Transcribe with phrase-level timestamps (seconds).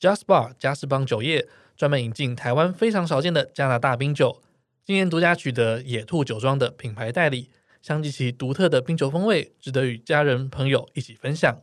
[0.00, 4.40] JASBAR 嘉士邦酒业专门引进台湾非常少见的加拿大冰酒，
[4.84, 7.50] 今年独家取得野兔酒庄的品牌代理，
[7.82, 11.60] 相继其独特的冰酒风味，值得与家人朋友一起分享。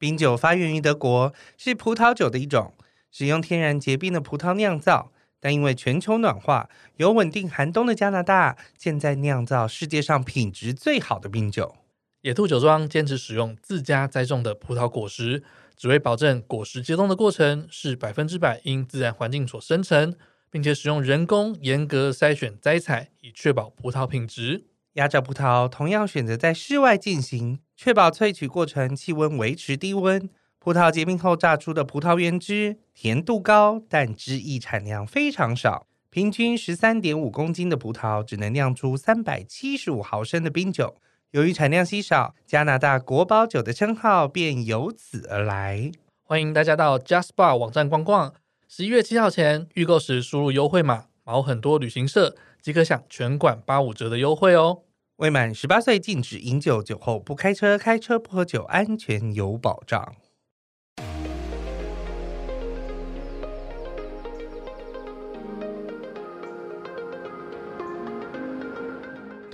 [0.00, 2.74] 冰酒发源于德国，是葡萄酒的一种，
[3.12, 5.12] 使用天然结冰的葡萄酿造。
[5.38, 11.76] 但因为全球暖化，有稳定寒冬的加拿大，现在酿造世界上品质最好的冰酒。
[12.22, 15.44] 野兔酒庄坚持使用自家栽种的葡萄果实，
[15.76, 20.14] 只为保证果实结冻的过程是百分之百因自然环境所生成，
[20.50, 24.64] 并且使用人工严格筛选摘采，以确保葡萄品质。
[24.94, 30.30] 压榨葡萄同样选择在室外进行，确保萃取过程气温维持低温。
[30.58, 40.96] 葡萄结冰后榨出的葡萄原汁甜度高，但汁液产量非常少，平均十三点五公斤的葡萄只能酿出三百七十五毫升的冰酒。
[41.36, 45.92] 由于产量稀少，加拿大国宝酒的称号便由此而来。
[46.22, 48.32] 欢迎大家到 JASBAR 网站逛逛，
[48.66, 54.84] 十一月七号前预购时输入优惠码“毛很多旅行社”即可享全馆八五折的优惠哦。
[55.16, 60.14] 未满十八岁禁止饮酒，酒后不开车，开车不喝酒，安全有保障。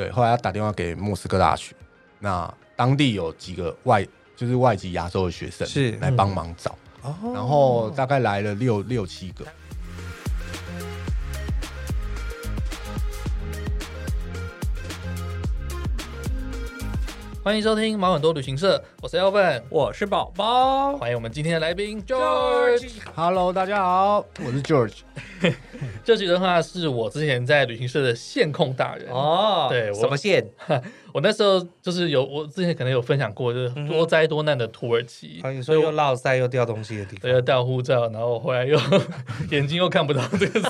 [0.03, 1.75] 对，后来他打电话给莫斯科大学，
[2.19, 9.45] 那当地有几个外，就是外籍亚洲的学生是来帮忙找，嗯、然后大概来了六六七个。
[17.45, 22.89] 欢迎收听毛很多旅行社，我是 Alvin，我是宝宝，欢迎我们今天的来宾 George。
[23.17, 24.98] Hello，大家好，我是 George。
[26.05, 30.48] 这集的话是我之前在旅行社的线控大人哦，对，我什么线？
[31.13, 35.41] 我那时候就是有，我之前可能有分享过，就是多灾多难的土耳其。
[35.43, 38.79] 啊，你说又落塞又掉东西的地方，又掉护照，然后后来又
[39.51, 40.61] 眼睛又看不到这个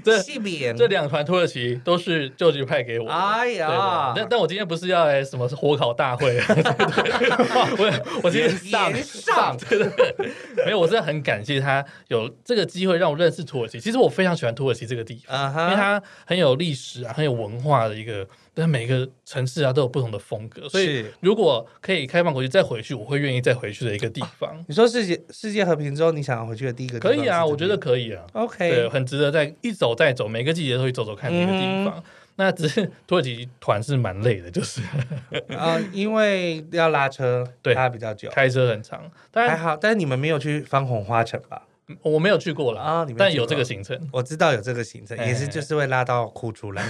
[0.04, 3.08] 这这两团土耳其都是旧局派给我。
[3.08, 6.36] 哎呀，但但我今天不是要来什么火烤大会，
[7.78, 10.30] 我我今天上上，对对对，
[10.64, 13.78] 没有，我真的很感谢他有这个机会让我认识土耳其。
[13.78, 18.26] 其实我非常喜欢土耳其这个地方，因为它很有历史啊，很有文化的一个。
[18.52, 24.62] 但每个城市啊都有不同的风格，所以如果可以开放国际再回去，我会愿意再回去的一个地方。
[24.68, 28.24] 你说世界世界和平之后，你想要回去的第一个地方可以啊，我觉得可以啊。
[28.32, 31.94] OK，对，很值得再一走再走，每个季节都会走走看那个地方。
[31.96, 32.02] 嗯、
[32.36, 34.82] 那只是土耳其团是蛮累的，就是
[35.56, 39.10] 啊、呃，因为要拉车，对，拉比较久，开车很长。
[39.30, 41.62] 但还好，但是你们没有去翻红花城吧？
[42.02, 46.82] 我没有去过了啊，但有这个行程，我知道有这个行程，也是就是会拉到哭出来，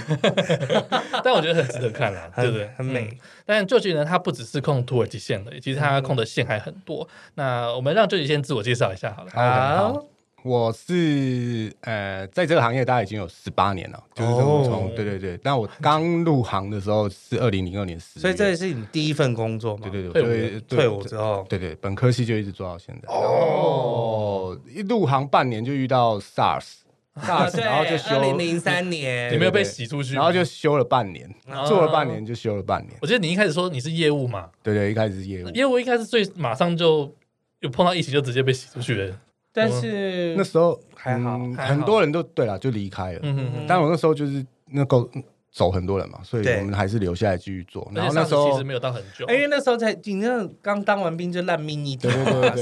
[1.23, 2.69] 但我觉得很值得看啦，对不对？
[2.77, 3.17] 很美。
[3.45, 7.07] 但 George 呢，它不只是控土耳其线的，其实它控的线还很多。
[7.35, 9.31] 那我们让 George 先自我介绍一下好了。
[9.31, 10.05] 好，
[10.43, 15.37] 我是呃，在这个行业大概已经有十八年了，就是从对对对。
[15.43, 19.87] 但我刚入行的时候是二零零二年十，所以这也是你第一份工作嘛？
[19.87, 23.13] 对对对，退伍之后，对对，本科系就一直做到现在。
[23.13, 24.57] 哦。
[24.67, 28.15] 一入行半年就遇到 SARS，SARS，然后就休。
[28.15, 31.29] 二零零三年，你没有被洗出去，然后就休了半年，
[31.67, 32.97] 做了半年就休了半年。
[33.01, 34.49] 我记得你一开始说你是业务嘛？
[34.63, 35.49] 对对，一开始是业务。
[35.49, 37.13] 业务一开始最马上就
[37.59, 39.15] 有碰到疫情，就直接被洗出去了。
[39.53, 43.19] 但是那时候还好，很多人都对了，就离开了。
[43.23, 43.65] 嗯嗯。
[43.67, 45.07] 但我那时候就是那个。
[45.53, 47.85] 走很多人嘛，所以我们还是留下来继续做。
[47.93, 52.09] 然后那时候其实没有到很久，因为那时候才你那刚当完兵就烂命一条，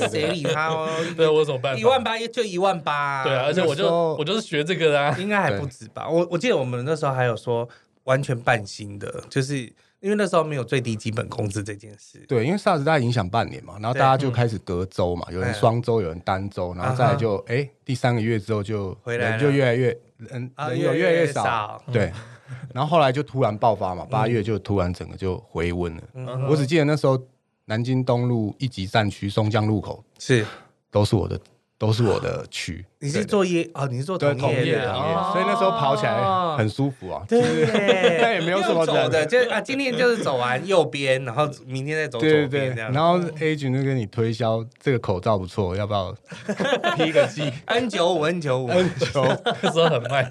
[0.09, 0.89] 谁理他 哦？
[1.15, 1.77] 对，我怎么办？
[1.77, 6.09] 一万八也就一万八，对啊，而且我就我就是学这个的啊，应该还不止吧？
[6.09, 7.69] 我我记得我们那时候还有说
[8.05, 12.23] 完全半新的，就是因为那时候没有最低基本工资这件事。
[12.27, 19.87] 对，因为 SARS 大概影响半年嘛，然后大家就开始隔周嘛，有人双周，有人单周，然后再就哎第三个月之后就回来就越来越
[20.17, 22.11] 人人有越来越少，对。
[22.73, 26.03] 然后后来就突然爆发嘛，八月就突然整个就回温了。
[26.15, 27.21] 嗯、我只记得那时候
[27.65, 30.43] 南京东路一级战区松江路口是
[30.89, 31.39] 都是我的。
[31.79, 34.93] 都是我的区，你是做业哦，你是做同业的，
[35.31, 37.23] 所以那时候跑起来很舒服啊。
[37.25, 37.39] 对，
[38.21, 42.91] 但也没有什么 走的，就啊，今天就是走完右边，然后明天再走左边这样。
[42.91, 46.13] 然后 agent 就跟你推销这个口罩不错，要不要？
[46.97, 49.23] 批个 G N 九五，N 九五，N 九，
[49.63, 50.29] 那时候很卖。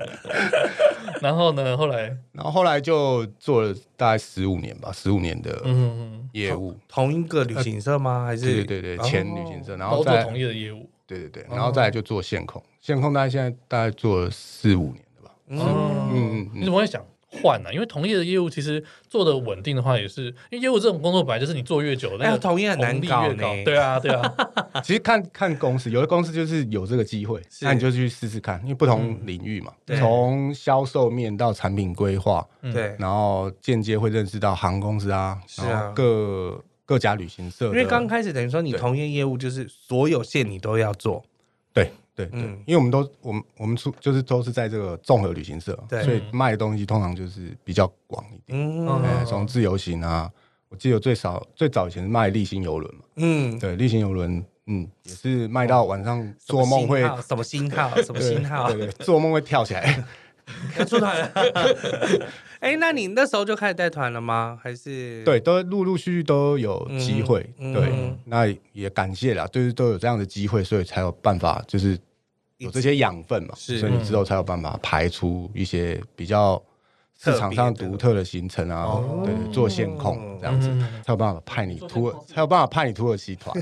[1.22, 5.62] 然后呢，后来，然后后来就做了大概十五年吧，十五年的
[6.32, 6.76] 业务。
[6.86, 8.26] 同一个旅行社吗？
[8.26, 8.62] 还是？
[8.64, 10.86] 对对对，前旅行社，然后都做同业的业务。
[11.08, 15.34] 对对对，然后再来就做线控，线控大概现在大概做了四五年了吧。
[15.48, 15.58] 嗯。
[15.58, 17.72] 嗯嗯，你怎么会想换呢？
[17.72, 23.44] 因为同业的业务其实做的稳定的话，也是因为业务这种工作本来就是你做越久，那个同业很难搞呢。
[23.64, 24.34] 对啊，对啊。
[24.82, 37.66] 其实看看公司，有的公司就是有这个机会，那你就去试试看，因为不同领域嘛，从销售面到产品规划，对，然后间接会认识到航空公司啊，然后各各家旅行社。
[37.66, 41.22] 因为刚开始等于说你同业业务就是所有线你都要做，
[41.74, 41.92] 对。
[42.18, 48.58] 对对，因为我们都我们我们出就是都是在这个综合旅行社，所以卖的东西通常就是比较广一点。
[48.58, 50.28] 嗯，从自由行啊，
[50.68, 53.02] 我记得最少最早以前是卖立新邮轮嘛。
[53.18, 60.04] 嗯，对，立新邮轮，嗯，也是卖到晚上做梦会什么星号什么星号， 对对，做梦会跳起来。
[60.88, 61.32] 出来了。
[62.60, 64.58] 哎，那你那时候就开始带团了吗？
[64.62, 67.48] 还是对，都陆陆续续都有机会。
[67.58, 71.98] 对，那也感谢啦，就是都有这样的机会，所以才有办法就是。
[72.58, 76.60] 有这些养分嘛，所以你之后才有办法排出一些比较
[77.16, 80.68] 市场上独特的行程啊，对，做线控这样子，
[81.04, 83.56] 才有办法派你土耳，才有办法派你土耳其团。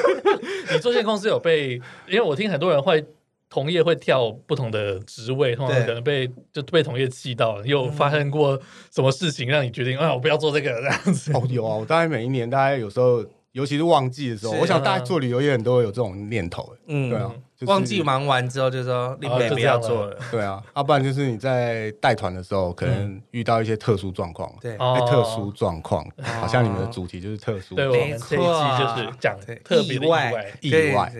[0.72, 1.74] 你做线控是有被，
[2.08, 3.04] 因为我听很多人会
[3.50, 7.66] 同业会跳不同的职位，通常可能被就被同业气到了。
[7.66, 8.58] 又发生过
[8.90, 11.32] 什么事情让你决定啊，我不要做这个 这样子？
[11.34, 17.34] 哦，有啊，我大概每一年大概有时候，尤其是旺季的时候，我想大家做旅游业人都会有这种念头，嗯，对啊。
[17.66, 20.18] 旺季忙完之后，就说你们也不要做了。
[20.30, 24.50] 对啊，要不然就是你在带团的时候，可能遇到一些特殊状况。
[24.60, 26.06] 对，特殊状况，
[26.40, 27.74] 好像你们的主题就是特殊。
[27.74, 31.12] 对，我们这一期就是讲特别意外、意外、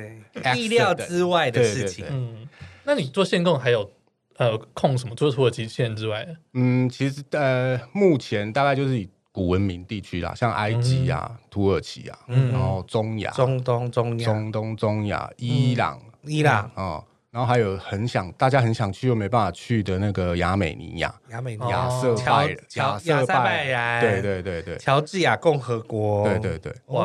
[0.56, 2.06] 意料之外的事情。
[2.10, 2.48] 嗯，
[2.84, 3.90] 那你做线控还有
[4.38, 5.14] 呃控什么？
[5.14, 6.26] 除了土耳其线之外？
[6.54, 16.00] 嗯，其实呃，目前大概就是以古文明地区啦，像埃及啊、土耳其啊，然后中亚、中东、中亚、中东、中亚、伊朗。
[16.22, 16.70] 伊朗。
[16.74, 21.88] 哦，然后还有很想大家很想去又没办法去的那个亚美尼亚，亚美尼亚。
[21.88, 27.04] 瑟拜亚塞拜然，对对对对，乔治亚共和国，对对对，哇，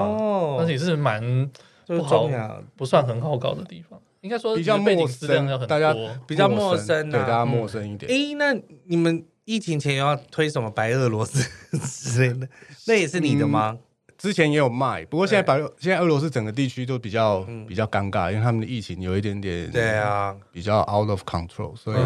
[0.59, 1.49] 那也是蛮
[1.85, 2.27] 不好，
[2.75, 5.95] 不算很好搞的地方，应该说比较陌生，大家
[6.25, 8.11] 比较陌生，对大家陌生一点。
[8.11, 11.47] 诶，那你们疫情前要推什么白俄罗斯
[11.77, 12.47] 之类的，
[12.87, 13.77] 那也是你的吗？
[14.17, 21.97] 之前也有卖，不过现在白现在俄罗斯整个地区都比较比较尴尬，因为他们的疫情有一点点对啊，比较 out of control，所以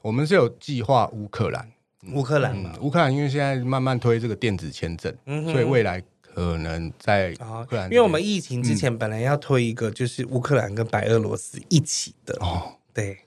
[0.00, 1.70] 我们是有计划乌克兰，
[2.12, 5.14] 乌克兰嘛，乌克兰因为现在慢慢推这个电子签证，
[5.50, 12.36] 所以未来可能在乌克兰，因为我们疫情之前本来要推一个就是乌克兰跟白俄罗斯一起的。
[12.40, 13.18] 哦，对。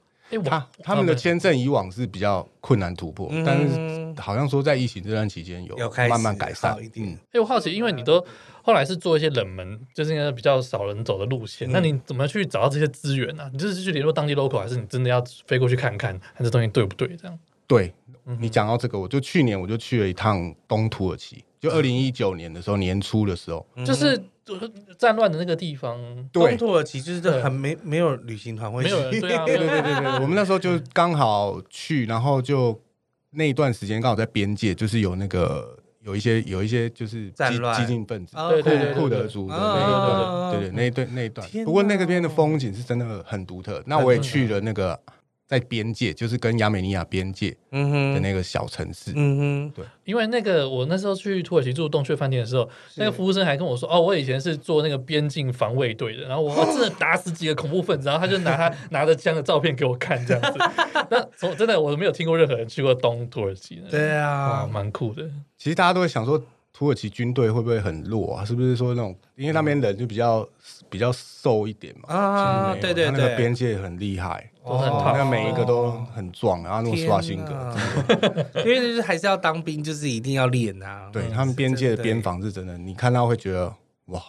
[0.43, 5.77] 他他们的签证以往是比较困难突破，但是好像说在疫情这段期间有
[6.09, 7.17] 慢慢改善一点。
[7.31, 8.25] 哎，我好奇，因为你都
[8.61, 13.49] 后来是做一些冷门，就是应该比较少人走的路线，那你怎么去找到这些资源呢？
[13.53, 17.15] 你就是去联络当地 local，还是你真的要飞过去看看，看这东西对不对？
[17.15, 17.39] 这样？
[17.67, 17.93] 对，
[18.39, 24.21] 你讲到这个，我就去年我就去了一趟东土耳其，就二零一九年的时候年初的时候，就是。
[24.45, 25.99] 就是战乱的那个地方，
[26.31, 32.79] 东土耳其就是很没没有旅行团会去，对 对对对对，我们那时候就刚好去，然后就
[33.31, 37.43] 那一段时间刚好在边界，就是有那个有一些有一些就是激
[37.75, 44.99] 激进分子，对对对，库德族的那个，对对那一段那一段，不过那个边的风景是真的很独特，那我也去了那个。
[45.47, 49.11] 在边界，就是跟亚美尼亚边界的那个小城市。
[49.15, 60.59] 嗯哼，对，因为那个我那时候去土耳其住洞穴饭店的时候，那个服务生还跟我说：“哦，我以前是做那个边境防卫队的，然后我 真的打死几个恐怖分子。”然后他就拿他 拿着枪的照片给我看，这样子。
[61.11, 63.81] 那从真的我都没有听过任何人去过东土耳其。
[63.91, 65.29] 对啊，蛮酷的。
[65.57, 66.41] 其实大家都会想说，
[66.73, 68.43] 土耳其军队会不会很弱啊？
[68.43, 70.47] 是不是说那种因为那边人就比较
[70.89, 72.11] 比较瘦一点嘛？
[72.11, 74.49] 啊，对对对，那个边界很厉害。
[74.65, 77.75] 都很那每一个都很壮，然后那种斯瓦辛格，
[78.63, 81.09] 因为就是还是要当兵，就是一定要练啊。
[81.13, 82.03] 对他们边界的。
[82.03, 83.73] 边防是真的，你看到会觉得
[84.07, 84.21] 哇。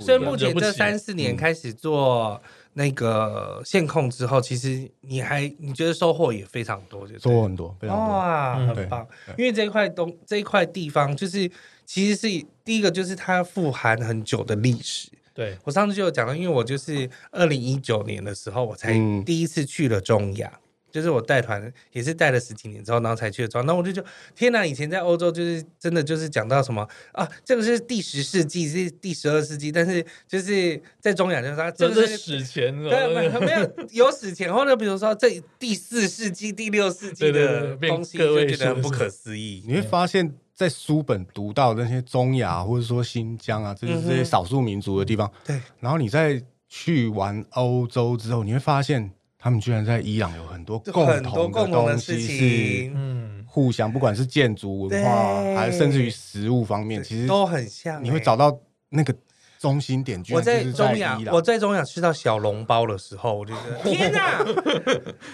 [0.00, 2.40] 所以目前这三四年开始做
[2.74, 8.06] 那个线控之后，其实你还你觉得收获也非常多，就收获很多，非常多。
[8.06, 9.04] 哇，很棒。
[9.36, 11.50] 因为这一块东这一块地方，就是
[11.84, 12.28] 其实是
[12.64, 15.10] 第一个，就是它富含很久的历史。
[15.38, 18.92] 对，我上次就有讲到，因为我就是二零一九年的时候，我才
[19.24, 23.64] 第一次去了中亚，嗯、就是我带团也是带了十几年之后，然后才去了中亚。
[23.64, 24.04] 那我就就
[24.34, 39.62] 天哪，以前在欧洲就是真的就是讲到什么啊，这个是第十世纪，是第十二世纪，但是就是在中亚就是说这个是史前，对，没有 没有有史前，或者比如说这第四世纪、第六世纪的东西，就觉得很不可思议。
[39.64, 40.34] 你会发现。
[40.58, 45.30] 在书本读到那些中亚或者说新疆啊，就是这些少数民族的地方。
[45.46, 45.60] 对。
[45.78, 58.02] 然后你再去完欧洲之后，你会发现他们居然在伊朗有很多共同的东西是，嗯，互相不管是建筑文化，还是甚至于食物方面，其实都很像。
[58.02, 59.14] 你会找到那个
[59.58, 60.22] 中心点。
[60.30, 64.44] 我在中亚，我在中亚吃到小笼包的时候，我就觉得 天哪，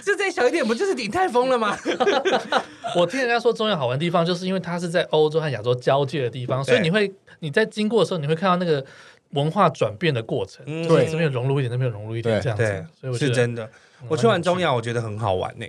[0.03, 1.77] 这再小一点不就是鼎泰丰了吗？
[2.97, 8.85] 我听人家说中亚好玩的地方，就是因为它是在欧洲和亚洲交界的地方，所以你会你在经过的时候，你会看到那个。
[9.31, 13.69] 文化转变的过程，对，这边融入一点，那边融入一点，这样子，所以我是真的。
[14.09, 15.67] 我去完中亚，我觉得很好玩呢，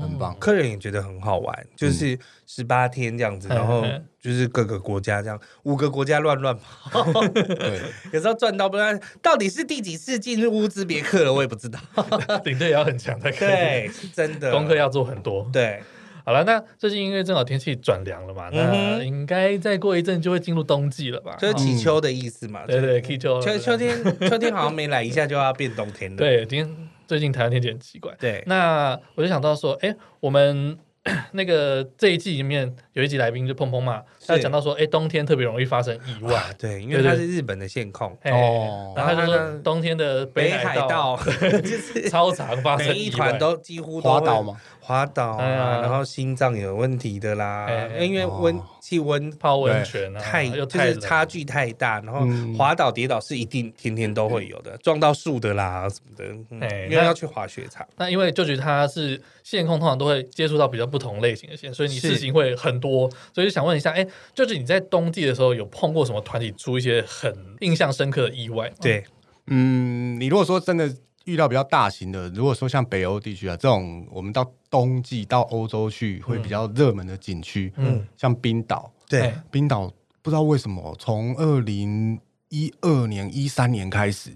[0.00, 0.36] 很棒。
[0.38, 3.84] 客人也觉得很好玩，就是十八天这样子，然后
[4.20, 7.02] 就是各个国家这样，五个国家乱乱跑。
[7.32, 7.80] 对，
[8.12, 8.88] 有时候赚到不知道
[9.22, 11.78] 到底是第几次进入乌兹别克了，我也不知道。
[12.44, 15.48] 领队也要很强才可以，对，真的 功课要做很多。
[15.52, 15.80] 对。
[16.24, 21.34] 好了，那最近因为正好天气转凉了嘛，那应该再过一阵就会进入冬季了吧？
[21.40, 22.66] 就是祈秋的意思嘛。
[22.66, 23.40] 对对，祈秋。
[23.40, 23.96] 秋秋天，
[24.28, 26.18] 秋天好像没来，一下就要变冬天了。
[26.18, 26.76] 对，今天
[27.08, 28.14] 最近台湾天气很奇怪。
[28.20, 30.78] 对，那我就想到说，哎，我们
[31.32, 36.42] 那个这一季里面有一集来宾就碰碰嘛，他讲到说，哎，冬天特别容易发生意外。
[36.58, 44.60] 对，因为他是日本的线控哦，然后他就说冬天的北海道 就是超常发生意外，每一团都几乎滑倒嘛？
[44.80, 47.68] 滑倒啊，然后心脏有问题的啦，
[48.00, 52.26] 因为温气温泡温泉啊，太就是差距太大，然后
[52.56, 57.86] 滑倒跌倒是一定天天都会有的，撞到树的啦什么的，因为要去滑雪场。
[57.96, 62.87] 那因为就觉得他是线控，通常都会接触到比较不同类型的线，所以你事情会很多，
[63.34, 68.72] 所以就想问一下，哎，就是你在冬季的时候有碰过什么团体出一些很印象深刻的意外？
[68.80, 69.04] 对，
[69.48, 70.94] 嗯，你如果说真的。
[71.24, 79.92] 遇到比较大型的，如果说像北欧地区啊这种，我们到冬季到欧洲去会比较热门的景区，嗯，像冰岛，对，冰岛
[80.22, 82.18] 不知道为什么从二零
[82.48, 84.30] 一二年、一三年开始，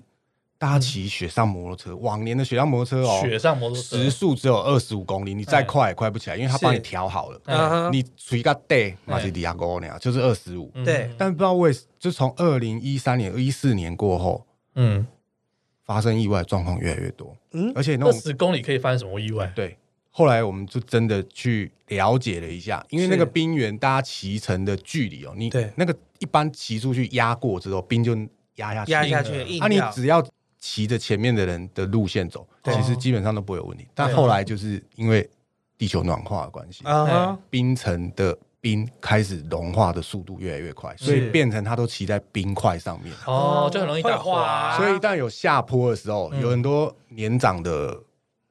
[0.63, 15.05] 大家骑雪上摩托车，往年的雪上摩托车哦，雪上摩托车时速只有二十五公里，你再快也快不起来，因为它帮你调好了，你随个 day 马西迪亚哥那样就是二十五，对，但不知道为什么，就从二零一三年、一四年过后，嗯。
[15.85, 19.53] 发生意外状况越来越多，嗯，而且那二十公里可以发生什么意外？
[19.55, 19.77] 对，
[20.11, 25.71] 后来我们就真的去了解了一下，因为那个冰原大家骑乘的距离哦，你对。
[25.75, 28.17] 那个一般骑出去压过之后，冰就
[28.55, 30.25] 压下去，压下去，啊，你只要
[30.63, 33.87] 骑着前面的人的路线走，其实基本上都不会有问题。
[33.95, 35.29] 但后来就是因为
[35.77, 38.35] 地球暖化的关系，啊，冰层的。
[38.63, 44.77] 冰开始融化的速度越来越快，所以变成它都骑在冰块上面哦，就很容易打滑。
[44.77, 48.01] 所以一旦有下坡的时候，有很多年长的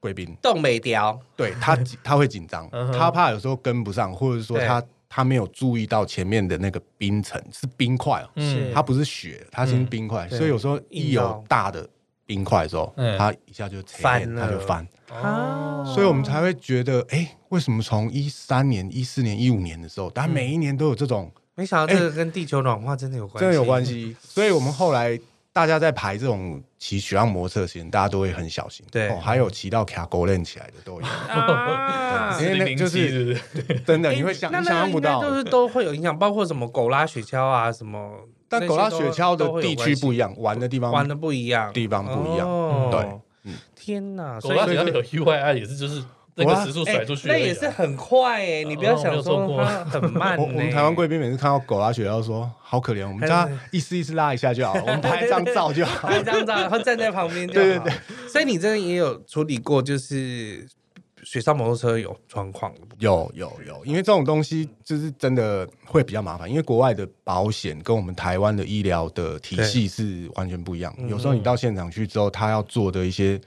[0.02, 8.30] 贵宾冻没掉，对他他会紧张，他怕有时候跟不上，或者说他他没有注意到前面的那个冰层是冰块哦，
[8.74, 11.90] 它不是雪，它是冰块，所以有时候一有大的
[12.34, 14.88] 冰块的时候，它一下就翻，它就翻。
[15.10, 21.30] 哦，所以我们才会觉得，哎，为什么从一三年、一四年、一五年的时候，但每一年都有这种？
[21.56, 24.16] 没想到这个跟地球暖化真的有关系，真的有关系。
[24.22, 25.20] 所以我们后来
[25.52, 28.86] 大家在排这种骑雪上摩托车的时间，大家都会很小心。
[28.90, 31.02] 对，还有骑到卡勾链起来的都有。
[32.40, 33.38] 因为那就是
[33.86, 38.12] 真的，你会想想象不到，就是都会有影响，包括什么狗拉雪橇啊什么。
[38.52, 43.54] 但狗拉雪橇的地区不一样，玩的地方玩的不一样，地方不一样，对。
[43.74, 44.38] 天呐！
[44.40, 46.04] 狗拉雪橇有意外啊，也是就是
[46.36, 48.64] 那个时速甩出去，那也是很快哎！
[48.64, 50.38] 你不要想说它很慢。
[50.40, 57.66] 我们台湾贵宾每次看到狗拉雪橇说好可怜，我们家一丝一丝拉一下就好，我们 拍一张照就好，拍一张照，然后站在旁边就好。
[57.66, 57.94] 对对对，
[58.28, 60.68] 所以你真的也有处理过，就是
[61.32, 62.74] 雪上摩托车有状况？
[63.00, 70.94] 有有有，因为这种东西就是真的会比较麻烦，因为国外的保险跟我们台湾的医疗的体系是完全不一样。
[71.08, 73.40] 有时候你到现场去之后，他要做的一些。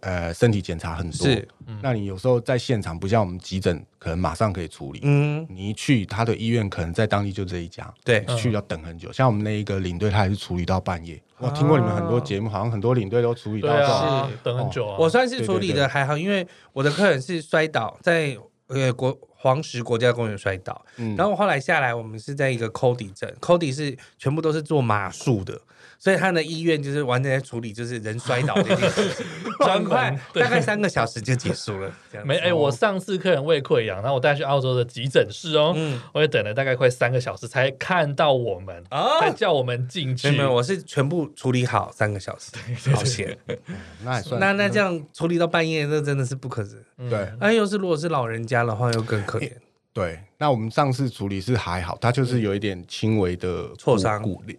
[0.00, 1.48] 呃，身体检查很多，是，
[1.82, 5.00] 那你有时候在现场不像我们急诊，可能马上可以处理。
[5.02, 9.12] 嗯，你一去他的医院，可能在当地就这一家，对，去要等很久。
[9.12, 11.20] 像我们那一个领队，他也是处理到半夜。
[11.40, 14.96] 我听过你们很多节目，好像很多领队都处理到是等很久啊。
[14.98, 20.84] 我算是处理的还好，因为我的客人是摔倒在呃国黄石国家公园摔倒，
[21.16, 25.58] 然后后来下来，我们是在一个 Cody 镇，Cody 是全部都是做马术的。
[26.00, 29.26] 所以他的医院就是完全在处理，就是人摔倒这件事情，
[29.66, 31.92] 很快，大概三个小时就结束了。
[32.24, 35.74] 没哎，我上次客人胃溃疡，然后我带去澳洲的急诊室哦，
[36.12, 38.84] 我也等了大概快三个小时才看到我们，
[39.20, 40.30] 才叫我们进去。
[40.30, 42.52] 没有，我是全部处理好三个小时，
[42.92, 43.36] 好险。
[44.04, 44.40] 那也算。
[44.40, 47.10] 那那这样处理到半夜，那真的是不可能。
[47.10, 47.28] 对。
[47.40, 49.52] 那又是如果是老人家的话，又更可怜。
[49.92, 54.56] 对，那我们上次处理是还好，他就是有一点轻微的挫伤、骨裂、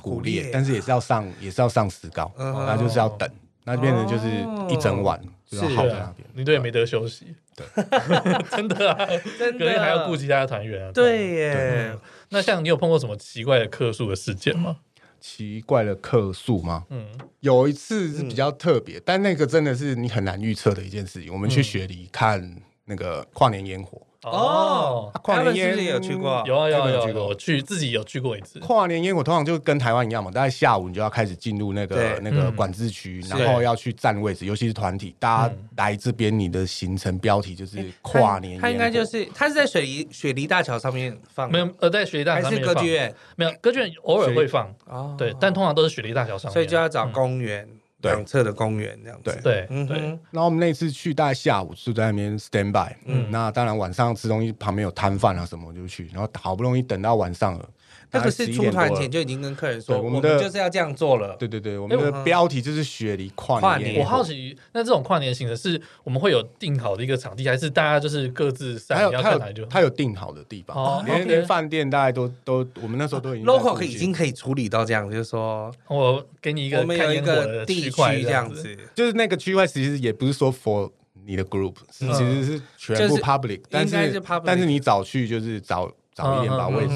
[0.00, 3.30] 骨裂，但是也是要上，也是要上石膏，那就是要等。
[3.64, 4.26] 那变成就是
[4.72, 7.34] 一整晚就要耗在那边，领队也没得休息。
[7.54, 7.66] 对，
[8.50, 9.06] 真的啊，
[9.38, 10.90] 真的还要顾及他的团员啊。
[10.94, 11.94] 对耶。
[12.30, 14.78] 那像你有碰过什么奇怪的客诉的事件吗？
[15.20, 16.86] 奇怪的客诉吗？
[16.88, 17.06] 嗯，
[17.40, 21.30] 有一次是比较特别，但那个真的是你很难预测的一件事情。
[21.30, 22.56] 我们去雪梨看
[22.86, 24.00] 那个跨年烟火。
[24.24, 25.78] 哦，跨年烟。
[25.78, 28.58] 也有去过，有啊有啊有，我去自己有去过一次。
[28.58, 38.66] 跨年烟火通常就跟台湾一样嘛，大概下午你就要开始进入那个那个管制区，然后要去占位置，尤其是团体，大家来这边，你的行程标题就是跨年烟火。
[38.66, 43.14] 它应该就是它是在雪梨雪梨大桥上面放，没有呃，在雪梨大桥上面还是歌剧院？
[43.36, 44.74] 没有歌剧院偶尔会放，
[45.16, 47.68] 对，但通常都是雪梨大桥上面，所以就要找公园。
[48.02, 49.98] 两侧的公园这样子，对嗯对。
[50.30, 52.94] 然后我们那次去，大概下午就在那边 stand by。
[53.06, 56.08] 嗯，那当然晚上吃东西，旁边有摊贩啊什么，我就去。
[56.12, 57.68] 然后好不容易等到晚上了。
[58.10, 61.36] 那个是出团前就已经跟客人说，我们就是要这样做了。
[61.38, 64.00] 对对对，我们的标题就是雪梨跨年。
[64.00, 80.90] 我好奇，那这种跨年行程是我们会有定好的一个场地，还是大家就是各自他有他有他有定好的地方，连连饭店大概都都，我们那时候都已经 local 已经可以处理到这样，就是说我给你一个我们有一个地区这样子，就是那个区块其实也不是说 for
[81.26, 86.94] 你的 group，其实是全部 public，但是但是你早去就是早早一点把位置。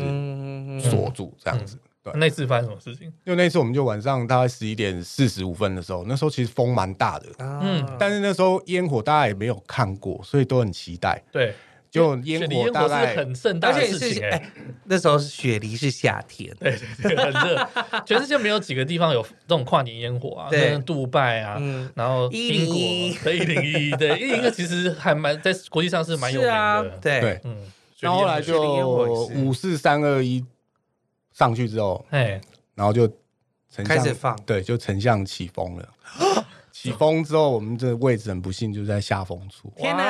[0.80, 2.12] 锁住这样子，对。
[2.16, 3.06] 那次发生什么事情？
[3.24, 11.22] 因为那次我们就晚上大概十一点四十五分的时候，那时候其实风蛮大的，嗯，但是那时候烟火大家也没有看过，所以都很期待。
[11.30, 11.54] 对，
[11.90, 14.50] 就烟火大概很盛大的事情，哎，
[14.86, 17.68] 那时候雪梨是夏天，对对 对，很热。
[18.04, 21.60] 全世界没有几个地方有这种跨年烟火啊，对，杜拜啊，
[21.94, 22.74] 然后英国
[23.24, 27.56] 的一零一，对，一零一其实还蛮在国际上是蛮有名的，对，嗯。
[28.00, 28.88] 然后后来就
[29.36, 30.44] 五四三二一。
[31.32, 32.40] 上去之后，哎，
[32.74, 33.08] 然后就
[33.84, 35.88] 开始放，对，就成像起风了。
[36.72, 39.72] 起风之后，我们这位置很不幸就在下风处。
[39.76, 40.02] 天哪，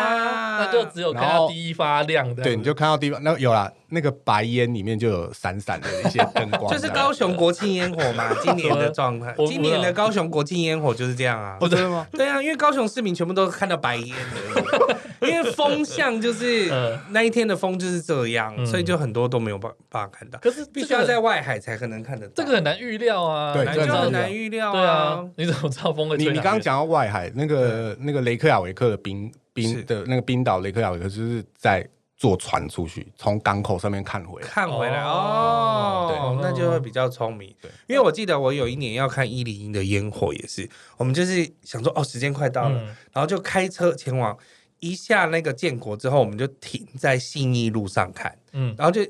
[0.59, 2.43] 那就只有看到第一发亮的。
[2.43, 6.67] 对，你就看到第一发，那有啦，那个白烟里面就有闪闪的一些灯光。
[6.73, 9.35] 就是高雄国庆烟火嘛，今年的状态。
[9.47, 11.59] 今年的高雄国庆烟火就是这样啊。
[11.61, 12.07] 真的吗？
[12.13, 14.97] 对啊，因为高雄市民全部都看到白烟的。
[15.23, 16.69] 因为风向就是
[17.11, 20.39] 那一天的风就是这样，所以就很多都没有办法看到。
[20.41, 22.33] 可是必须要在外海才可能看得到。
[22.35, 24.73] 这个很难预料啊，对，就很难预料。
[24.73, 26.17] 对啊，你怎么知道风的？
[26.17, 31.89] 你你刚刚讲到外海，那个那个雷克雅维克的冰冰的那个冰岛雷克雅维克，就是在
[32.23, 36.07] 坐船出去，从港口上面看回来，看回来哦。
[36.09, 37.53] 对，那就会比较聪明。
[37.61, 42.81] 对，因为我记得我有一年要看一零一的烟火，也是我们就是想说哦，时间快到了，
[43.13, 44.39] 然后就开车前往。
[44.79, 49.01] 一下那个建国之后，我们就停在信义路上看，嗯，然后就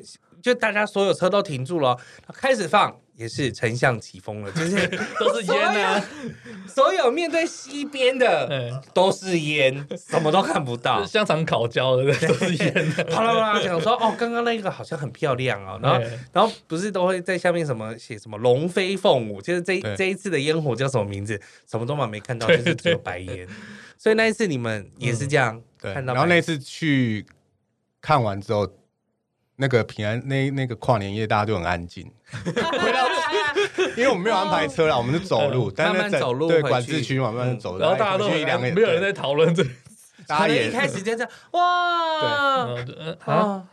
[0.42, 1.98] 就大家所有车都停住了，
[2.28, 4.86] 开始放也是丞相起风了，就是
[5.20, 6.04] 都是烟啊，
[6.66, 16.00] 所有 面对西边的都是烟，什么都看不到， 香肠烤焦了都是烟，啪啦啪啦讲说哦，刚刚那个好像很漂亮哦，然后
[16.32, 23.46] 然后不是都会在下面什么写什么龙飞凤舞，就是这这一次的烟火叫什么名字，什么都嘛没看到，就是只有白烟。
[23.96, 25.92] 所以那一次你们也是这样，对。
[25.92, 27.24] 然后那次去
[28.00, 28.68] 看完之后，
[29.54, 32.10] 那个平安那那个跨年夜大家就很安静，
[32.44, 33.08] 回到，
[33.96, 38.40] 因为我们没有安排车啦，我们是走路，慢慢走路，对，管制区慢慢走，然后大家都没
[38.80, 39.62] 有人在讨论这，
[40.26, 42.74] 大家一开始就这样，哇，
[43.24, 43.64] 啊，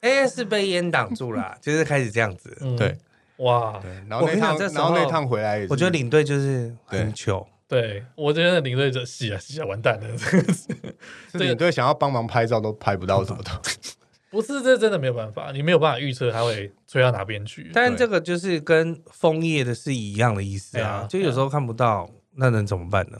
[0.00, 2.96] 哎，是被烟挡住了， 就是开始这样子，对，
[3.38, 7.46] 哇，然后那趟，然后那趟回来，我觉得领队就是很糗。
[7.66, 10.08] 对，我觉得领队者戏啊戏啊完蛋了，
[11.38, 13.50] 领队想要帮忙拍照都拍不到什么的，
[14.30, 17.70] 不是，这真的没有办法，你没有办法预测它会吹到哪边去。
[17.72, 23.18] 但这个就是跟枫叶的是一样的意思啊，就有时候看不到，那能怎么办呢？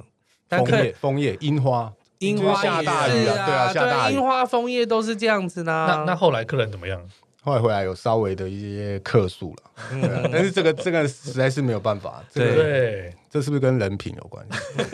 [0.48, 5.86] 枫叶、枫叶、樱花、樱花下大雨啊，对啊，下大雨，樱花、枫叶都是这样子呢。
[5.88, 7.02] 那那后来客人怎么样？
[7.40, 12.22] 后来回来有稍微的一些客诉了，嗯、但是这个这个实在是没有办法。
[12.30, 14.58] 这个、对，这是不是跟人品有关系？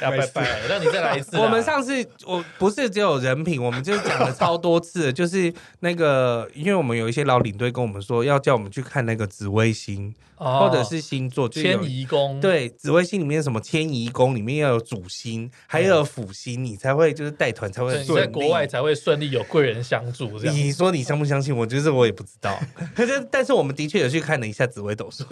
[0.00, 1.36] 要拜拜，让你再来一次。
[1.38, 10.14] 我们上次我不是只有人品，我们就讲了超多次，就是那个，因为我们有一些老领队跟我们说，要叫我们去看那个紫微星。
[10.40, 20.38] 或者是星座迁移宫，对，紫微星里面什么迁移宫里面要有主星，还要有辅星，你才会就是带团才会顺利，在国外才会顺利有贵人相助。
[20.38, 21.56] 你说你相不相信？
[21.56, 22.56] 我就是我也不知道。
[22.94, 25.24] 可是，但是我们的确有去看了一下紫微斗数，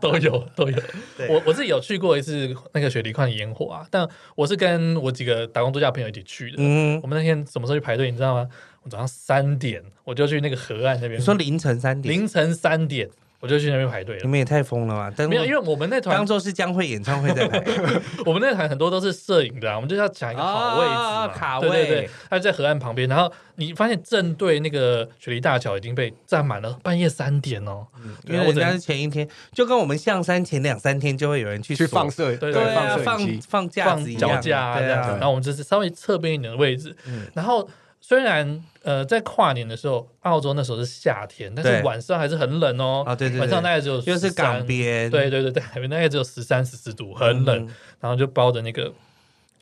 [0.00, 0.79] 都 有都有。
[1.28, 6.56] 我我自己有去过一次那个雪梨跨年烟火啊，但我是跟我几个打工度假朋友一起去的。
[6.58, 8.10] 嗯，我们那天什么时候去排队？
[8.10, 8.48] 你知道吗？
[8.82, 11.20] 我早上三点我就去那个河岸那边。
[11.20, 12.14] 你说凌晨三点？
[12.14, 13.10] 凌晨三点。
[13.40, 14.20] 我就去那边排队了。
[14.22, 15.26] 你们也太疯了吧！
[15.26, 17.58] 没有，因为我们那团当做是江蕙演唱会在排。
[18.26, 21.68] 我们那团很多都是摄影的，我们就是要抢一个好位置嘛，卡位。
[21.68, 23.08] 对对对，他就在河岸旁边。
[23.08, 27.86] 然后你发现正对那个雪梨大桥已经被占满了，半夜三点哦。
[28.26, 35.08] 因为人家是前一天，就跟我们象山前两三天就会有人去去放射，对对，放放放架子、脚架这样。
[35.12, 36.94] 然后我们就是稍微侧边一点的位置，
[37.32, 37.68] 然后。
[38.02, 43.04] 虽然呃，在跨年的时候，澳洲那时候是夏天，但是晚上还是很冷哦。
[43.06, 47.68] 啊，对对，晚上大概只有因为是港边，对对对对，海边大概只有十三十四度，很冷，
[48.00, 48.92] 然后就包着那个。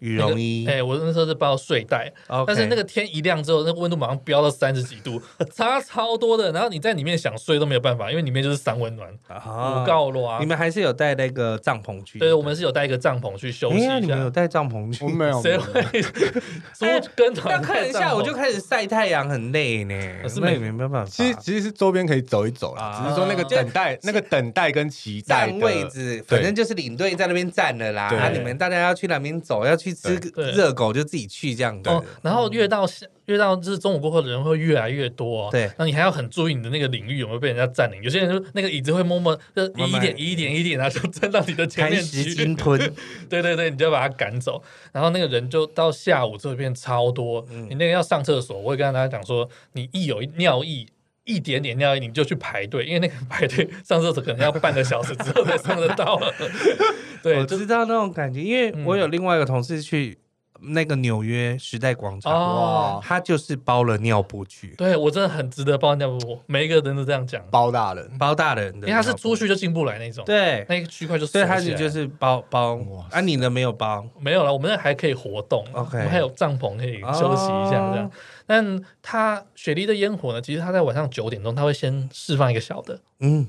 [0.01, 2.13] 羽绒衣，哎，我那时候是包睡袋，
[2.47, 5.21] 但是那个天一亮之后，那个温度马上飙到三十几度，
[5.55, 6.53] 差超多的。
[6.53, 10.39] 然后你在里面想睡都没有办法，因为里面就是三温暖，不告了。
[10.41, 12.19] 你们还是有带那个帐篷去？
[12.19, 13.99] 对，我们是有带一个帐篷去休息一下。
[13.99, 15.07] 你们有带帐篷去？
[15.07, 15.73] 没有，谁会？
[17.15, 19.95] 跟团要看一下，我就开始晒太阳，很累呢。
[20.29, 21.05] 是没没办法。
[21.05, 28.05] 其实其实是周边可以走一走啦，只是说那个等待、那个等待跟期待位置，反正就是领队在那边站了啦。
[28.05, 29.65] 啊，你们大家要去哪边走？
[29.65, 30.17] 要去吃
[30.55, 32.85] 热狗就自己去这样的，然后越到
[33.27, 38.03] 越到就是中午过后的人会越来越多，对，那你还要很注意你的那个领域有没有被人家占领。
[38.03, 42.35] 有些人就那个椅子会默默就移一点一点一点，然后就站到你的前面去，
[43.29, 44.63] 对对对，你就要把他赶走。
[44.93, 50.87] 然后那个人就到下午这边超多，你那个要上厕所，我会跟大家讲说，你一有尿意
[51.29, 56.21] 一点点尿意，你就去排队，因为那个排队上厕所可能要半个小时之后才上得到。
[57.23, 60.19] 对，我知道那种感觉，因为我有另外一个同事去。
[60.61, 64.75] 那个纽约时代广场，哇，他就是包了尿布去。
[64.77, 70.25] 对，我真的很值得包尿布，每一个人都这样讲，包大人，包大人的，因为他是出去就进不来那种。
[70.25, 72.79] 对，那个区块就所以他是就是包包。
[73.11, 74.05] 啊，你的没有包？
[74.21, 78.11] 没有了，我们那还可以活动，OK，我们还有帐篷可以休息一下这样。
[78.47, 83.49] 但他雪梨的烟火呢，其实他在晚上九点钟他会先释放一个小的，嗯。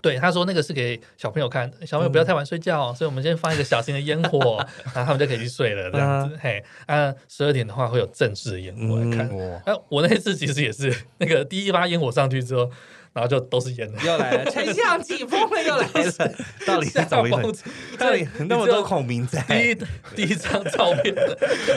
[0.00, 4.56] 对，他说那个是给小朋友看，小朋友不要太晚睡觉，嗯、所以我们先放一个小型的烟火，
[4.94, 5.90] 然后他们就可以去睡了。
[5.90, 9.28] 这样子，嗯、嘿，啊，十二点的话会有正式的烟火来看。
[9.30, 12.70] 嗯、啊，我那次其实也是那个第一发烟火上去之后。
[13.12, 16.34] 然后就都是烟了，又来了， 丞相起风了，又来了，
[16.66, 17.64] 到底是怎么回事？
[17.98, 19.42] 这里那么多孔明在。
[19.42, 19.74] 第一
[20.14, 21.14] 第一张照片，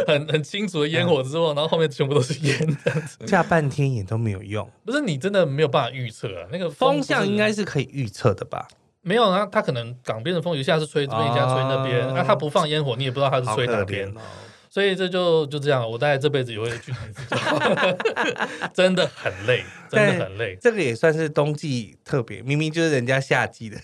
[0.08, 4.70] 很很清楚的烟火之后，然后后面全部都是烟，这样子，架半天也都没有用。
[4.86, 6.48] 不是你真的没有办法预测啊？
[6.52, 8.68] 那个风向应该是可以预测的吧？
[9.04, 14.14] 没有啊，他可能港边的风一下是吹这边，一下吹那边，那他不放烟火，你也不知道他是吹哪边。
[14.74, 17.36] 所以这就就这样，我大概这辈子也会去一次，
[18.74, 20.58] 真的很累，真的很累。
[20.62, 23.78] 这个也算是冬季特别，明明就是人家夏季的，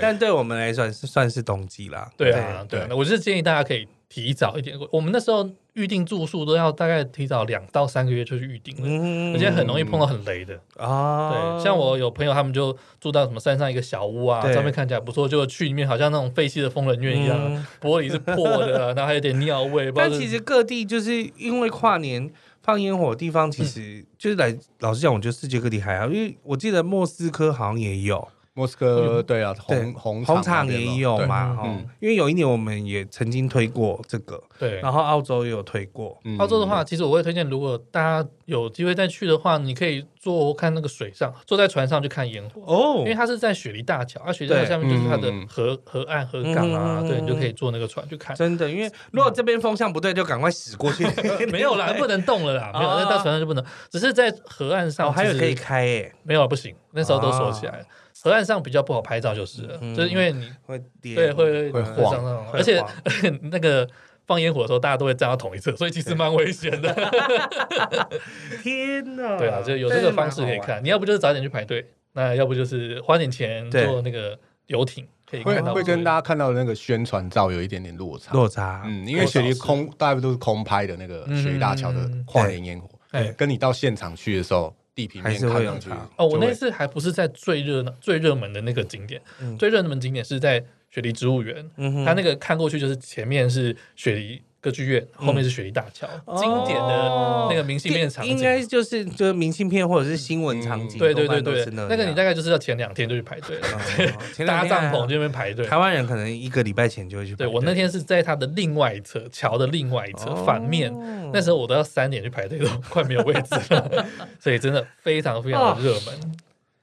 [0.00, 2.08] 但对我们来说是算是冬季啦。
[2.16, 4.78] 对啊，对，我就是建议大家可以提早一点。
[4.92, 5.50] 我们那时候。
[5.74, 11.30] 预定住宿都要大概提早两到三个月就去预定了，嗯、而且很容易碰到很雷的啊。
[11.30, 19.90] 对，像我有朋友他们就住到什么山上一个小屋啊，上面看起来不错，就去里面好像那种废弃的疯人院一样，嗯、玻璃是破的， 然后还有点尿味。
[19.92, 22.30] 但其实各地就是因为跨年
[22.62, 28.28] 放烟火的地方，其实就是来、嗯、老实讲，我觉得世界各地还好，因为我记得莫斯科好像也有。
[28.60, 36.20] 莫斯科对啊，红红红场也有嘛，嗯，因为有一年我们也曾经推过这个，对，然后澳洲也有推过。
[36.38, 48.36] 澳洲的话，其实我会推荐，如果大家有机会再去的话，你可以坐看那个水上，坐在船上去看烟火哦，因为它是在雪梨大桥，啊，雪梨大桥下面就是它的河河岸河港啊，对，你就可以坐那个船去看。
[48.36, 51.06] 真的，因为如果这边风向不对，就赶快驶过去。
[51.50, 57.84] 没有啦， 不能动了啦，没有，那大船上就不能，只是在河岸上还有可以开诶，没有不行，那时候都锁起来了。
[58.22, 62.82] 河岸上比较不好拍照，就是了，就是因为你会对会会晃，而且
[63.50, 63.88] 那个
[64.26, 66.92] 放烟火的时候，大家都会站到同一侧，所以其实蛮危险的。
[68.62, 69.38] 天哪！
[69.38, 70.84] 对啊，就有这个方式可以看。
[70.84, 75.72] 你要不就是早点去排队，那要不就是花点钱坐那个游艇，可以看到。
[75.72, 78.32] 会跟大家看到的那个宣传照有一点点落差。
[78.34, 82.88] 落差，嗯，因为雪梨空，大部分都是空拍的那个雪梨大桥的跨年烟火，
[83.36, 84.76] 跟你到现场去的时候。
[84.94, 94.42] 地平面看上去哦，我那次还不是在最热闹、最热门的那个景点，嗯、最热门景点是在雪梨植物园，嗯、它那个看过去就是前面是雪梨。
[94.60, 100.98] 歌剧院后面是雪梨大桥，经典的那个明信片场景，应该就是就是明信片或者是新闻场景。
[100.98, 105.64] 对对对对，那个你大概就是要前两天就去排队了，搭帐篷就那边排队。
[105.66, 107.34] 台湾人可能一个礼拜前就会去。
[107.34, 110.92] 对，我那天是在它的另外一侧，桥的另外一侧反面，
[111.32, 114.06] 那时候我都要三点去排队，都 快没有位置了，
[114.38, 116.34] 所以真的非常非常的热门。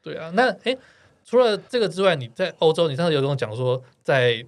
[0.01, 0.75] 对啊，那哎，
[1.23, 4.43] 除了这个之外，你在欧洲，你上次有跟我讲说在。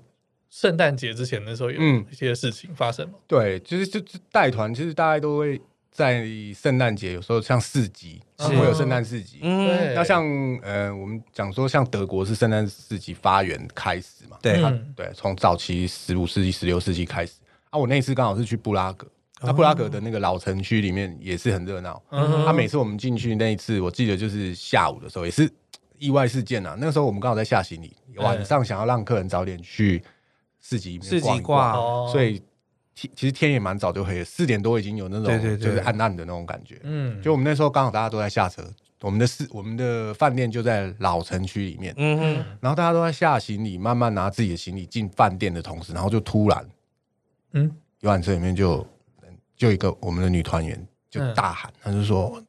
[0.50, 3.16] 圣诞节之前的时候有一些事情发生吗？
[3.28, 9.40] 对，就是就就带团，其实大家都会在圣诞节有时候像市集，会有圣诞市集。
[9.42, 10.24] 嗯，那像
[10.64, 14.38] 呃，我们讲说像德国是圣诞市集发源开始嘛？
[14.42, 14.60] 对，
[14.96, 17.34] 对，从早期十五世纪、十六世纪开始。
[17.70, 19.08] 啊，我那一次刚好是去布拉格，
[19.42, 22.02] 那布拉格的那个老城区里面也是很热闹。
[22.10, 25.48] 嗯，他每次我们进去那一次，我记得就是下午的时候，也是
[26.00, 26.76] 意外事件啊。
[26.80, 30.04] 那个时候我们刚好在下行李，晚上想要让客人早点去
[30.62, 32.41] 市集里面逛一逛，所以。
[33.02, 36.78] 其实天也蛮早就黑了，四点多已经有那种就是暗暗的那种感觉。
[36.84, 38.62] 嗯，就我们那时候刚好大家都在下车，
[39.00, 41.93] 我们的市我们的饭店就在老城区里面。
[41.95, 46.69] 嗯哼，然后大家都在下行李，慢慢拿自己的行李进饭店的同时，然后就突然，
[47.54, 48.86] 嗯，游览车里面就
[49.56, 52.43] 就一个我们的女团员就大喊，她就说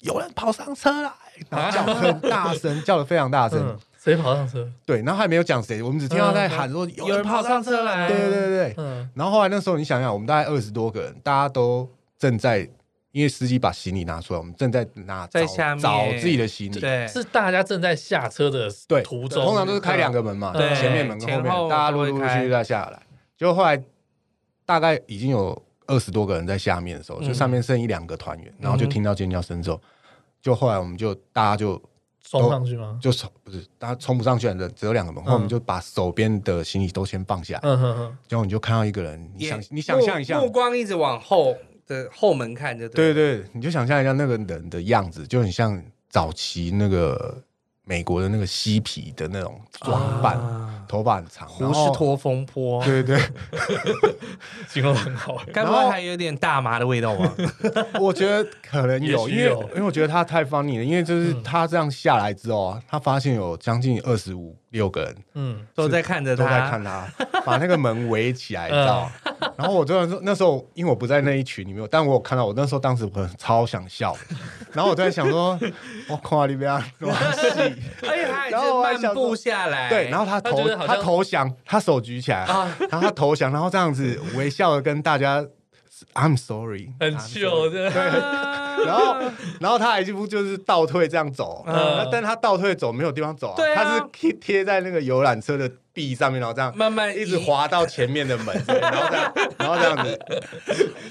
[0.00, 1.10] 有人跑上车来，
[1.48, 3.74] 然后 叫很大声，叫的非常大声。
[4.04, 4.70] 谁跑上车？
[4.84, 8.06] 对，然后还没有讲谁，我们只听到在喊说有人跑上车来。
[8.06, 9.08] 对对对对，嗯。
[9.14, 11.88] 然后后来那时候你想想，我们大概二十多个人，大家都
[12.18, 12.68] 正在，
[13.12, 16.78] 因为司机把行李拿出来，我们正在拿在下面找自己的行李。
[16.78, 23.00] 对，是大家正在下车的对途中，通常都是开两个门嘛，前面门跟后面，大家陆陆续续在下来。
[23.38, 23.82] 就后来
[24.66, 29.80] 大概已经有二十多个人在下面的时候，就上面剩一两个团员，然后就听到尖叫声之后，
[30.42, 31.80] 就后来我们就大家就。
[32.28, 32.98] 冲上去吗？
[33.00, 35.22] 就冲不是，大家冲不上去的，只有两个门。
[35.22, 37.60] 后我们就把手边的行李都先放下。
[37.62, 38.18] 嗯哼哼。
[38.28, 41.54] 然后你就看到一个人，你想你想象一下，目光一直往后
[41.86, 47.42] 的后门看，就对对，你就想象一下那个人的样子，就很像早期那个。
[47.84, 50.38] 美国的那个嬉皮的那种装扮，
[50.88, 53.18] 头发很长，胡士托风坡，对对。
[53.18, 54.14] 对，
[54.68, 55.36] 形容很好。
[55.52, 57.30] 该不会还有点大麻的味道吗？
[58.00, 67.06] 我觉得可能有，因为因为我觉得他太 funny 了，因为就是他这样下来之后啊，他发现有将近二十五六个人，嗯，都在看着他，都在看他，
[67.44, 69.12] 把那个门围起来，你知道吗？
[69.56, 74.16] 然后我真的说，那时候因为我不在那一群里面，但我有看到，我那时候当时我超想笑，
[74.72, 75.58] 然后我在想说，
[76.08, 76.80] 我靠你不要
[78.06, 85.44] 哎，然后漫步下来，对，然后他投他，他投降，他手举起来，啊、然后他投降，然后这样子微笑的跟大家
[86.14, 89.16] ，I'm sorry，很糗的，对，然后
[89.60, 93.84] 然后他还一副就是倒退这样走，嗯、但他倒退走没有地方走啊，啊。
[93.84, 100.20] 他是贴贴在那个游览车的壁上面，然后这样慢慢一直滑到前面的门， 然后这样，然后这样子。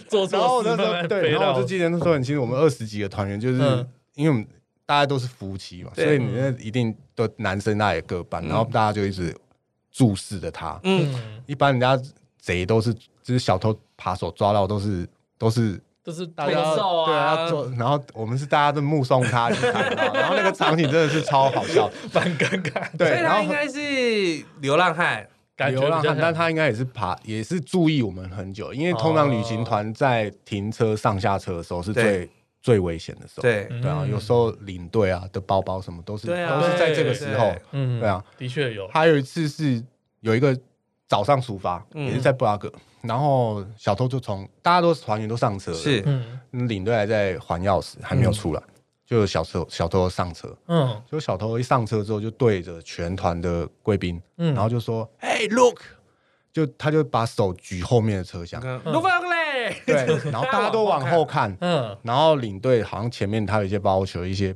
[0.08, 4.45] 做错事，慢慢对，然后我就记得那时候很清楚，我们二十几个团员就是、嗯、因为我们。
[4.85, 9.33] 大家都是夫妻嘛，所以你那一定都男生那也各半，然后大家就一直
[9.91, 10.77] 注视着他。
[10.83, 11.97] 嗯，一般人家
[12.37, 22.97] 贼都是就是小偷扒手抓到都是都是都是大家对啊做，然后我们是大家都目送他去看，然后那个场景真的是超好笑， 蛮尴尬。
[22.97, 25.25] 对，然后应该是流浪汉，
[25.69, 32.29] 流浪汉，但他应该也是爬，也是注意我们很久，因为通常旅行团在停车上下车的时候是最。
[32.63, 33.65] 最危险的时候，对。
[33.82, 38.88] 对啊，有时候领队啊的包包什么都是都是在这个时候，嗯，对啊，的确有。
[38.88, 39.84] 还有一次是
[40.21, 40.58] 有一个
[41.08, 42.71] 早上出发，也是在布拉格，
[43.02, 46.02] 然后小偷就从大家都团员都上车了，是，
[46.52, 48.63] 领队还在还钥匙，还没有出来，
[49.06, 55.82] 就有小偷小偷上车，嗯，就小偷一上车之后就对着全团的贵宾，嗯，然后就说，Hey look，
[56.54, 59.04] 就他就把手举后面的车厢，Look
[59.86, 59.95] 对，
[60.32, 64.56] 然后大家都往后看，嗯，然后领队好像前面他有一些包球，一些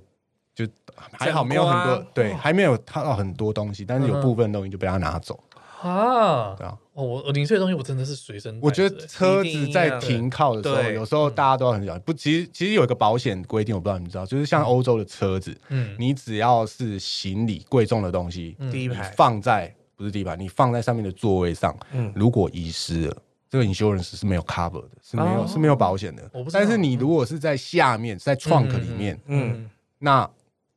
[0.55, 0.67] 就
[1.11, 5.39] 还好没有很多，对，还没有看到很多东西，但是有部分东西就被他拿走。
[5.79, 19.03] 啊，对啊，哦，我我零碎的东西我真的是随身，我觉得车子在停靠的时候，有时候大家都很小心，不，其实其实有一个保险规定，我不知道你们知道，就是像欧洲的车子，嗯，你只要是行李贵重的东西，第一排。
[19.15, 23.17] 放在不是第一排，你放在上面的座位上，嗯，如果遗失了。
[23.49, 26.29] 这个 insurance 是没有 cover 的，是没有、哦、是没有保险的。
[26.51, 30.29] 但是你如果是在下面，在 trunk 里面，嗯，嗯那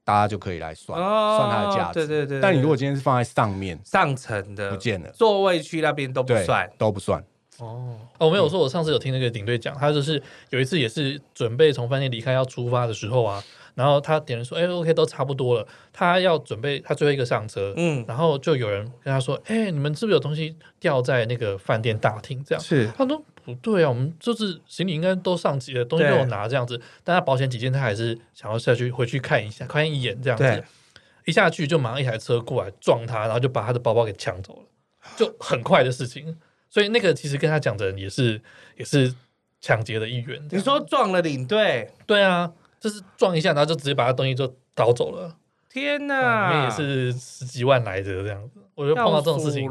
[0.04, 1.94] 大家就可以来算、哦、算它的价值。
[1.94, 2.40] 对对，对对对。
[2.40, 7.20] 但你如果今天是放在上面，上层的不见了，座位区那边都不算，都不算。
[7.59, 13.42] 哦哦，我没有说，我上次有听那个领队讲，他就是有一次也是准备从饭店离开要出发的时候啊。
[13.81, 17.73] 然后他点人说：“哎，OK，都差不多了。”他要准备，他最后一个上车。
[17.79, 22.87] 嗯，然后就有人跟他说：“哎，你们是不是有东西掉在那个饭店大厅？”这样是。
[22.95, 26.79] 他说：“不对啊，我们就是行李应该都上齐了，东西都有拿这样子。
[27.03, 30.64] 但他保险起见，他还是想要下去回去看一下，看一眼这样子。
[31.25, 34.64] 一下去就马上一台车过来撞他，然后就把他的包包给抢走了，
[35.16, 36.37] 就很快的事情。
[36.69, 38.43] 所以那个其实跟他讲的人也是
[38.77, 39.14] 也是
[39.59, 40.38] 抢劫的一员。
[40.51, 41.90] 你说撞了领队？
[42.07, 45.37] 对啊。”就是撞一下，然后就直接把他东西就倒走了。
[45.69, 48.61] 天哪，里面也是十几万来着这样子。
[48.75, 49.71] 我就碰到这种事情，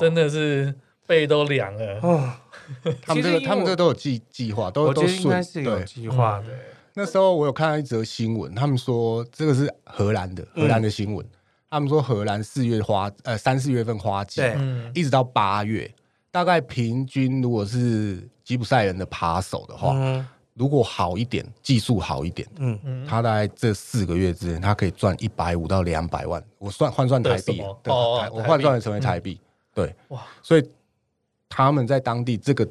[0.00, 0.74] 真的是
[1.06, 2.00] 背都凉了。
[3.02, 6.46] 他们这个他们这个都有计计划，都都应该是有计划的。
[6.94, 11.24] 那时候我有看到一则新闻，他们说这个是荷兰的荷兰的新闻，
[11.70, 14.40] 他们说荷兰四月花呃三四月份花季，
[14.94, 15.88] 一直到八月，
[16.30, 19.94] 大概平均如果是吉普赛人的扒手的话。
[20.54, 22.78] 如果好一点，技术好一点，嗯。
[22.84, 26.42] 嗯，他大概这四个月之间，他可以赚一百五到两百万。
[26.58, 29.40] 我算换算台币，哦，我换算成为台币，
[29.74, 30.68] 对，哇，所以
[31.48, 32.68] 他们在当地这个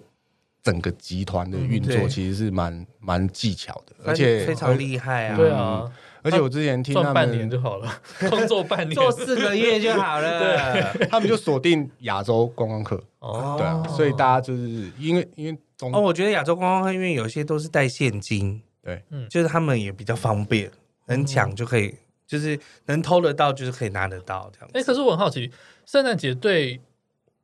[0.62, 5.92] 整个集团的运作其实是蛮蛮技巧的，而且非常厉害啊，对啊，
[6.22, 7.92] 而且我之前听他们半年就好了，
[8.30, 15.58] 工作半年，做四个月就好了， 他们就锁定亚洲观光客，哦，对啊，所以大家就是因为因为。
[15.94, 20.70] 哦，我觉得亚洲观光客因为有些都是带现金，对，嗯，就是他们也比较方便，
[21.08, 21.96] 能抢就可以，
[22.28, 24.70] 就是能偷得到，就是可以拿得到这样。
[24.74, 25.52] 哎，可是我很好奇，
[25.86, 26.80] 圣诞节对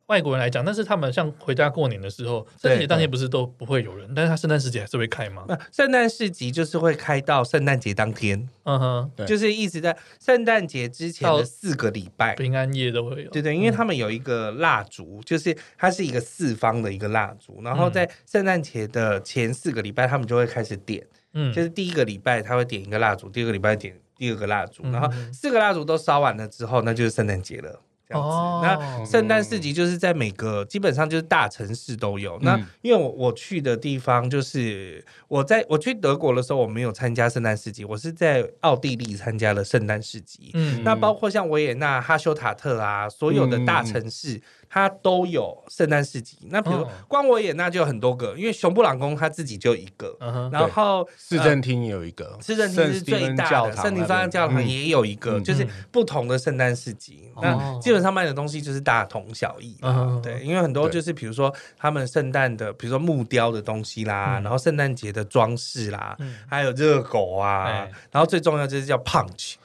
[0.07, 5.45] 外国人来讲，但是他们像回家过年的时候，圣诞节当天不是都不会有人，但是他圣诞市集还是会开吗？
[5.71, 27.81] 圣诞市集就是会开到圣诞节当天，嗯哼，就是一直在圣诞节之前的四个礼拜，平安夜都会有，对对，因为他们有一个蜡烛，就是它是一个四方的一个蜡烛，然后在圣诞节的前四个礼拜，他们就会开始点，嗯，就是第一个礼拜他会点一个蜡烛，第二个礼拜点第二个蜡烛，然后四个蜡烛都烧完了之后，那就是圣诞节了。
[28.07, 32.37] 这样子，哦、那圣诞市集就是在每个基本上就是大城市都有。
[32.37, 40.51] 嗯、那因为我我去的地方就是我在我去德国的时候，我没有参加圣诞市集，我是在奥地利参加了圣诞市集。
[40.53, 44.41] 嗯，那包括像维也纳、哈修塔特啊，所有的大城市。
[44.67, 50.15] 嗯它都有圣诞市集，那比如光我也那就有很多个，因为熊布朗宫它自己就一个，
[50.51, 57.31] 然后市政厅有一个，市政厅是最大的，圣蒂芬安教堂也有一个，就是不同的圣诞市集。
[57.41, 59.77] 那基本上卖的东西就是大同小异，
[60.21, 66.15] 对，因为很多就是比如说他们圣诞的，比如说木雕的东西啦，然后圣诞节的装饰啦，
[66.47, 69.55] 还有热狗啊，然后最重要就是叫 punch。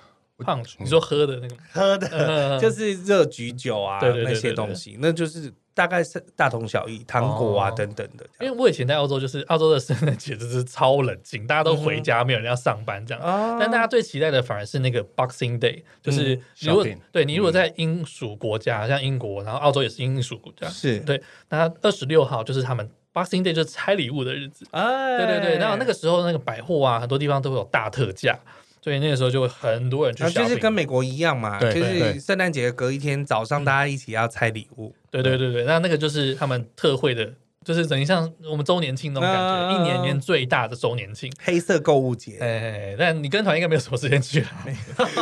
[0.42, 8.26] 胖，你说喝的那个喝的，就是热橘酒啊，那些东西，那就是大概是大同小异，糖果啊等等的。
[8.40, 13.22] 因为我以前在澳洲，就是澳洲的圣诞节就是超冷静，大家都回家，没有人要上班这样。
[13.58, 21.22] 但大家最期待的反而是那个 Boxing Day，就是如果对你如果在英属国家，像英国，然后澳洲也是英属国家，是对。
[21.48, 24.66] 那二十六号就是他们 Boxing Day，就是拆礼物的日子。
[24.72, 25.58] 哎，对对对。
[25.58, 28.38] 然后那个时候，那个百货啊，很多地方都会有大特价。
[28.82, 34.92] 所以那个时候就会很多人去，就是跟美国一样嘛，就是圣诞节隔一天早上，大家一起要拆礼物。
[35.10, 37.32] 对对对对，那那个就是他们特惠的。
[37.64, 42.36] 就是等于像我们周年庆那种感觉，一年年最大的周年庆，黑色购物节。
[42.40, 44.44] 哎，但你跟团应该没有什么时间去。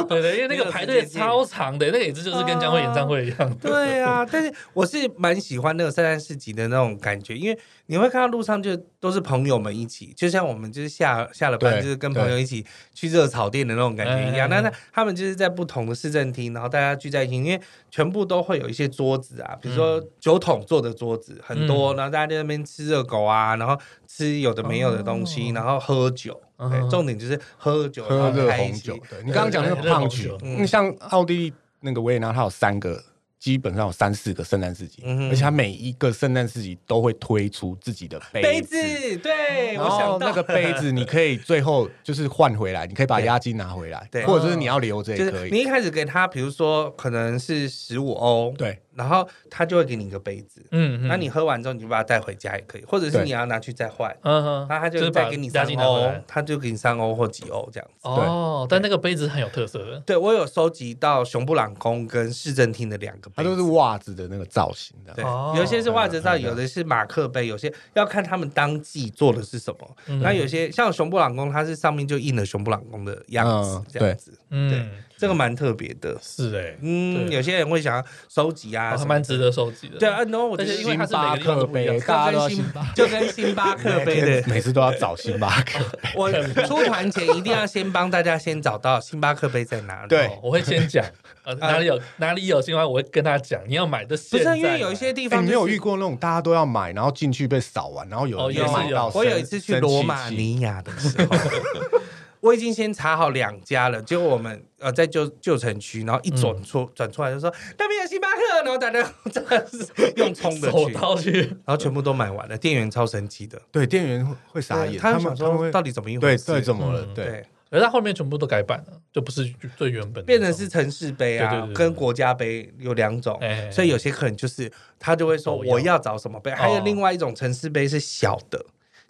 [0.08, 3.58] 对对，因为那个排队超长的，那个也是就是跟江蕙演唱会一样。
[3.58, 7.58] 对啊，但是我是蛮喜欢那个圣诞市集的那种感觉，因为
[7.90, 14.48] 你会看到路上就都是朋友们一起，就像我们就是下下了班就是跟朋友一起去热炒店的那种感觉一样。
[14.48, 22.30] 那那他们就是在不同的市政厅，然后大家聚在一起，因为全部都会有一些桌子啊，比如说酒桶做的桌子很多，然后大家。
[22.30, 23.76] 在那边吃热狗啊，然后
[24.06, 26.40] 吃有的没有的东西，然后喝酒。
[26.56, 28.96] 对重点就是喝酒，喝热红酒。
[29.10, 33.02] 对，你刚刚讲那个胖酒，嗯，像奥地利那个维也纳，它有三个。
[33.40, 38.76] 基本上有三四个圣诞市集，而且它每一个圣诞市集都会推出自己的杯子。
[39.16, 45.50] 对，然后那个杯子 你可以最后就是换回来，你可以把押金拿回来，或者就是你要留着也可以。
[45.50, 58.06] 你一开始给他，比如说可能是十五欧，对，然后他就会给你一个杯子，嗯，那你喝完之后你就把它带回家也可以，或者是你要拿去再换，嗯哼，那他就再给你三欧，他就给你三欧或几欧这样子。
[58.06, 59.78] 哦，但那个杯子很有特色。
[59.78, 60.00] 的。
[60.00, 63.30] 对，我有收集到熊布朗宫跟市政厅的两个。
[63.34, 65.24] 它都是袜子的那个造型的，对，
[65.58, 69.96] 有些是袜子造型，有的是马克杯，有些要看他们当季做的是什么。
[70.20, 74.88] 那有些像熊布朗宫，它是上面就印了熊布朗宫的样子，这样子，对，
[75.20, 76.16] 这个蛮特别的。
[76.22, 79.98] 是哎，嗯，有些人会想要收集啊，蛮值得收集的。
[79.98, 82.48] 对啊，然后我觉得星巴克杯，大家都
[82.94, 85.84] 就跟星巴克杯的，每次都要找星巴克。
[86.16, 86.32] 我
[86.66, 90.08] 出团前一定要先帮大家先找到星巴克杯在哪里。
[90.08, 91.04] 对，我会先讲。
[91.58, 94.16] 哪里有哪里有新花，我会跟他讲，你要买的。
[94.30, 99.10] 不是因为有一些地方，你没有遇过那种大家都要买，然后进去被扫完，然后有人没买到。
[99.14, 101.36] 我有一次去罗马尼亚的时候，
[102.40, 110.70] 我已经先查好两家了，结果我们呃在旧旧城区，然后一转出转出来就说那边有星巴克，然后大家真的是用冲的
[111.20, 116.46] 去，然后全部都买完了，店员超神奇的，对，店员会傻眼，他们想说到底怎么一回事？
[116.46, 117.06] 对，怎么了？
[117.14, 117.44] 对。
[117.70, 123.38] 可是它后面全部都改版了，就不是最原本的，变成是城市杯啊，跟国家杯有两种，
[123.70, 124.68] 所以有些客人就是
[124.98, 128.60] 他就会说我要找什么杯，还有另外一种城市杯是小的。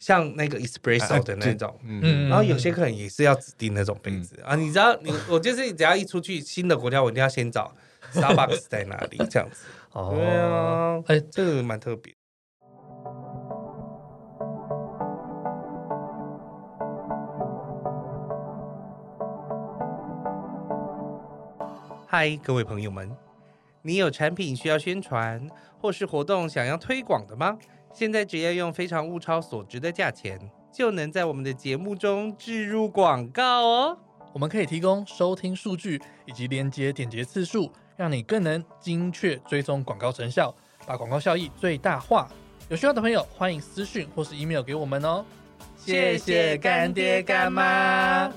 [0.01, 4.57] 像那个 espresso 的那种，嗯，然后有些客人也是要指定那种杯子啊。
[4.57, 7.73] 你知道，你我就是只要一出去新的国家，我一定要先找
[8.13, 9.67] Starbucks 在哪里这样子。
[9.93, 12.15] 哦，对啊，哎，这个蛮特别。
[22.07, 23.09] 嗨，各位朋友们，
[23.83, 25.49] 你有产品需要宣传，
[25.81, 27.57] 或是活动想要推广的吗？
[27.93, 30.39] 现在只要用非常物超所值的价钱，
[30.73, 33.99] 就能在我们的节目中置入广告哦。
[34.33, 40.55] 我们可以提供收听数据以及连接点击次数，让你更能精确追踪广告成效，
[40.87, 42.29] 把广告效益最大化。
[42.69, 45.25] 有需要的朋友，欢迎私讯或是 email 给我们哦。
[45.77, 48.31] 谢谢干爹干妈。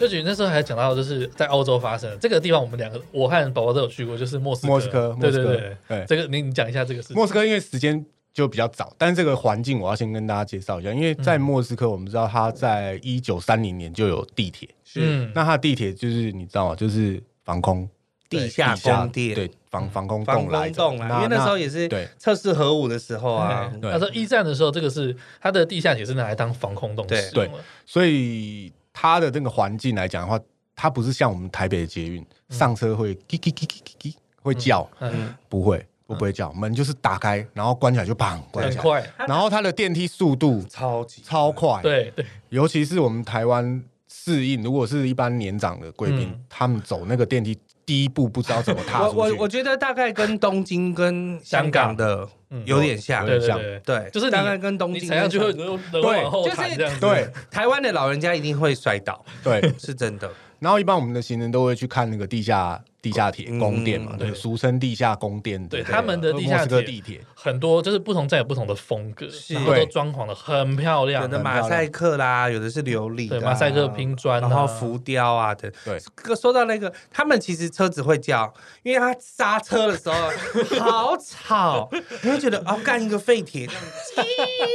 [0.00, 4.72] 就举那时候还讲到，就是在欧洲发生这个地方，我们两个我和宝宝都有去过，就是莫斯科。
[4.72, 7.16] 莫斯科，对对对对，这个你你讲一下这个事情。
[7.16, 16.74] 莫斯科因为时间就比较早，但是这个环境我要先跟大家介绍一下，因为在莫斯科，我们知道它在一九三零年就有地铁，是那它的地铁就是你知道吗？
[16.74, 17.86] 就是防空
[18.30, 23.70] 地下宫殿，对防防空洞来的，因为那时候也是对测试核武的时候啊。
[23.82, 28.72] 他说一战的时候，这个是它的地下铁是拿来当防空洞使用的，所以。
[28.92, 30.38] 它的那个环境来讲的话，
[30.74, 47.58] 它不是像我们台北的捷运，上车会叽叽叽叽叽叽会叫，嗯不会不不会叫，门就是打开，然后关起来就砰关起来，然后它的电梯速度超级超快，对对，尤其是我们台湾适应，如果是一般年长的贵宾，他们走那个电梯。
[47.90, 49.16] 第一步不知道怎么踏出去。
[49.16, 52.24] 我我我觉得大概跟东京跟香港的
[52.64, 60.30] 有点像，有点像，对，就是大概跟东京，踩上去会对，就是对， 台湾的老人家一定会摔倒，对，是真的。
[60.60, 62.80] 然后一般我们的行人都会去看那个地下。
[63.02, 65.66] 地下铁宫殿嘛，对，俗称地下宫殿。
[65.68, 75.72] 对，他们的地下铁很多，就是不同站有不同的风格，然后都装潢的很漂亮，有的马赛克啦，有的是琉璃，对，马赛克拼砖，然后浮雕啊的。
[75.82, 75.98] 对，
[76.36, 80.14] 说到那个，他们其实车子会叫，因为他刹车的时候
[80.78, 81.88] 好吵，
[82.22, 83.66] 你会觉得哦，干一个废铁。
[84.14, 84.28] 这样，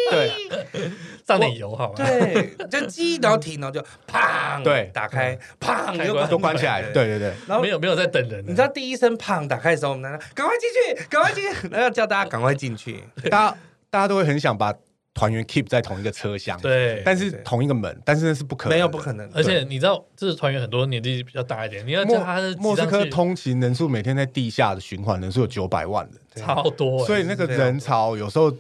[0.10, 0.92] 对，
[1.28, 1.96] 上点油好吗？
[1.98, 8.15] 对，就机然后停，然后就砰，对，打开，砰，又都关起来，对对对，然后没有没有在。
[8.24, 13.04] 等人，你知道第一声胖打开的时候，我们来赶快进去，赶快进去， 然后叫大家赶快进去。
[13.30, 13.58] 大家
[13.90, 14.74] 大家都会很想把
[15.14, 19.30] 团员 keep 在同一个车厢，对，但是同一个门，但是那是不可能，没有不可能。
[19.34, 26.06] 而且你知道，这是团员很多年纪比较大一点，你要叫他的莫斯科通勤人数每天在地下的循环人数有九百万
[26.36, 28.52] 人，超多，所以那个人潮有时候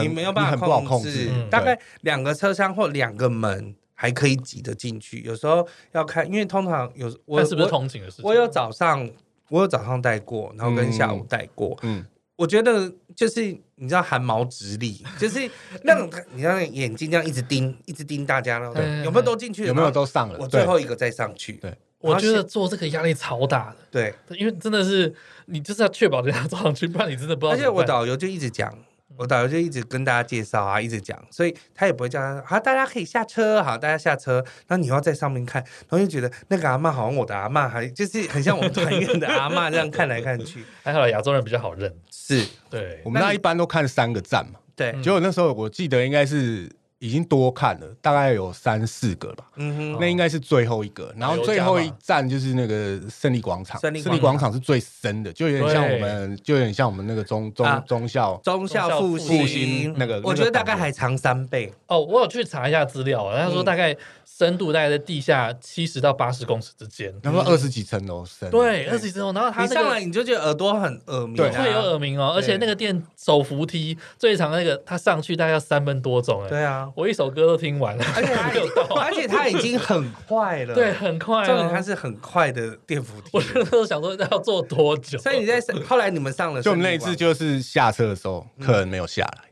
[0.00, 3.74] 你没有办法控制，大概两个车厢或两个门。
[4.00, 8.24] 还可以挤得进去，有时候要看，因为通常有我是不是通勤的事情？
[8.24, 9.06] 我有早上，
[9.50, 11.78] 我有早上带过，然后跟下午带过。
[11.82, 12.02] 嗯，
[12.36, 15.46] 我觉得就是你知道汗毛直立， 就是
[15.82, 18.74] 那种你让眼睛这样一直盯，一直盯大家，然后
[19.04, 19.66] 有没有都进去？
[19.66, 20.38] 有没有都上了？
[20.40, 21.52] 我最后一个再上去。
[21.58, 23.76] 对，我觉得做这个压力超大的。
[23.90, 27.52] 对，因为真的是你就是要确保人家坐上去，不然你真的不知道。
[27.52, 28.74] 而且我导游就一直讲。
[29.20, 34.42] 我导游就一直跟大家介绍啊，一直讲，所以他也不会叫他好，大家可以下车，好，大家下车。
[34.66, 40.64] 然后你要在上面看，然后就觉得那个阿嬷好像我的阿嬷，还就是很像我们团员的阿嬷这样看来看去。
[40.82, 43.02] 还好亚洲人比较好认，是对。
[43.04, 44.98] 我们那一般都看三个站嘛，对。
[45.02, 46.79] 结果那时候我记得应该是。
[47.00, 49.44] 已经多看了，大概有三四个吧。
[49.56, 51.12] 嗯哼，那应该是最后一个。
[51.16, 53.80] 然后最后一站就是那个胜利广场。
[53.80, 60.20] 胜利广场是最深的，就有点像我们，就有点像我们那个中中中校中校复兴那个。
[60.22, 61.72] 我觉得大概还长三倍。
[61.86, 63.96] 哦，我有去查一下资料，他说大概
[64.26, 67.10] 深度大概在地下七十到八十公尺之间。
[67.22, 68.50] 他说二十几层楼深。
[68.50, 69.32] 对，二十几层楼。
[69.32, 72.34] 然后他上来你就觉得耳朵很耳鸣，对，会有耳鸣哦。
[72.36, 76.44] 而且那个电手扶梯最长那个，他上去大概要三分多钟。
[76.44, 76.89] 哎，对啊。
[76.94, 81.46] 我一首歌都听完了，而且它， 而且他已经很快了，对，很快。
[81.46, 83.30] 重点他是很快的电扶梯。
[83.32, 85.18] 我那时候想说要坐多久？
[85.18, 89.44] 所以你在后来你们上了，就我们那一次就是下车的时候，客人没有下来，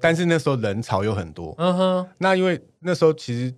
[0.00, 1.54] 但是那时候人潮又很多。
[1.58, 2.08] 嗯哼。
[2.18, 3.52] 那因为那时候其实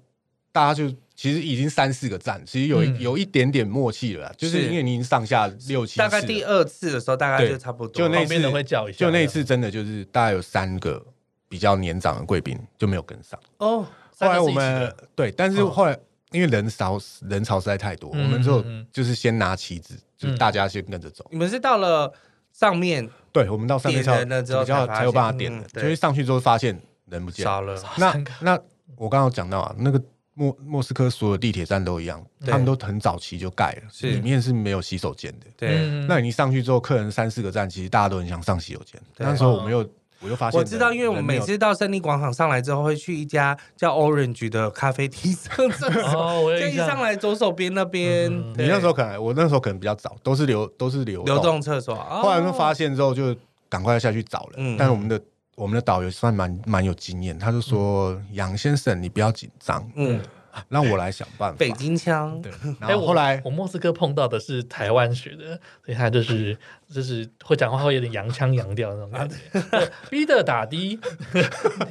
[0.52, 5.98] 大家就其实已经三四个站，其实有有一点点默契了，就是因为你已经上下六七次。
[5.98, 7.94] 大概第二次的时候，大概就差不多。
[7.94, 11.04] 就那次会叫一下，就那次真的就是大概有三个。
[11.50, 13.84] 比较年长的贵宾就没有跟上哦。
[14.16, 15.98] 后来我们对，但是后来
[16.30, 21.26] 因为人少，人潮实在太多，我们就就是先拿旗子，就是大家先跟着走。
[21.30, 22.12] 你们是到了
[22.52, 23.10] 上面？
[23.32, 27.82] 对，我们到上面才比较才有办法点的，就是上去之后发现人不见少了。
[27.98, 28.60] 那那
[28.94, 30.00] 我刚刚讲到啊，那个
[30.34, 35.46] 莫莫斯科所有地铁站都一样，他们都很早期就盖了，里面是没有洗手间的。
[35.56, 39.00] 对，那你上去之后，客人三四个站，其实大家都很想上洗手间。
[39.16, 39.88] 那时候我没有。
[40.22, 46.12] 我就发现，我知道，因为我每次到胜利广场上来之后，会去一家叫 Orange 的咖啡厅上厕所。
[46.12, 51.94] 哦，我一上来左手边那边，你那时候可能，我那时候可能比较早，都是流都是流流动厕所。
[51.94, 53.34] 后来就发现之后，就
[53.68, 54.52] 赶快下去找了。
[54.56, 55.20] 嗯但是我们的
[55.56, 60.20] 我们的导游算蛮蛮有经验，他就说：“杨先生，你不要紧张。”嗯。
[60.68, 61.56] 让我来想办法。
[61.58, 62.40] 北京腔。
[62.42, 62.50] 对。
[62.80, 66.56] 然后后来我莫斯科碰到的是台湾学的，所以他就是
[66.92, 69.36] 就是会讲话会有点洋腔洋调那种感觉。
[70.10, 70.98] 逼的打的，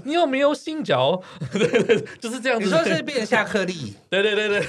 [0.03, 1.21] 你有没有心脚？
[1.51, 2.65] 对对，就是这样子。
[2.65, 3.95] 你说是变夏克力？
[4.09, 4.59] 对对对对。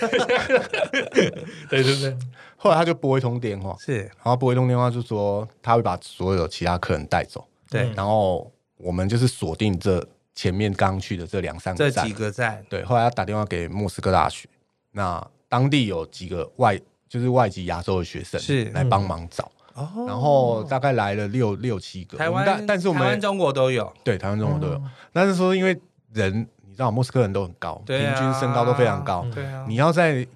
[1.68, 2.16] 对对对。
[2.57, 7.47] 后来他就拨一通电话，是，然后拨一通电话就说他会把所有其他客人带走。
[7.70, 7.91] 对。
[7.97, 10.07] 然后我们就是锁定这。
[10.35, 14.49] 前面刚去的这两三个站，这几个站，对，后来他打电话给莫斯科大学，
[14.93, 18.64] 那当地有几个外，就是外籍亚洲的学生是。
[18.66, 25.78] 来帮忙找，嗯、然后大概来了六六七个，台湾，但但是我们台湾中国都有，对，台湾中国都有，嗯、但是说因为
[26.12, 30.26] 人，你知道莫斯科人都很高，啊、平均身高都非常高，对啊，你要在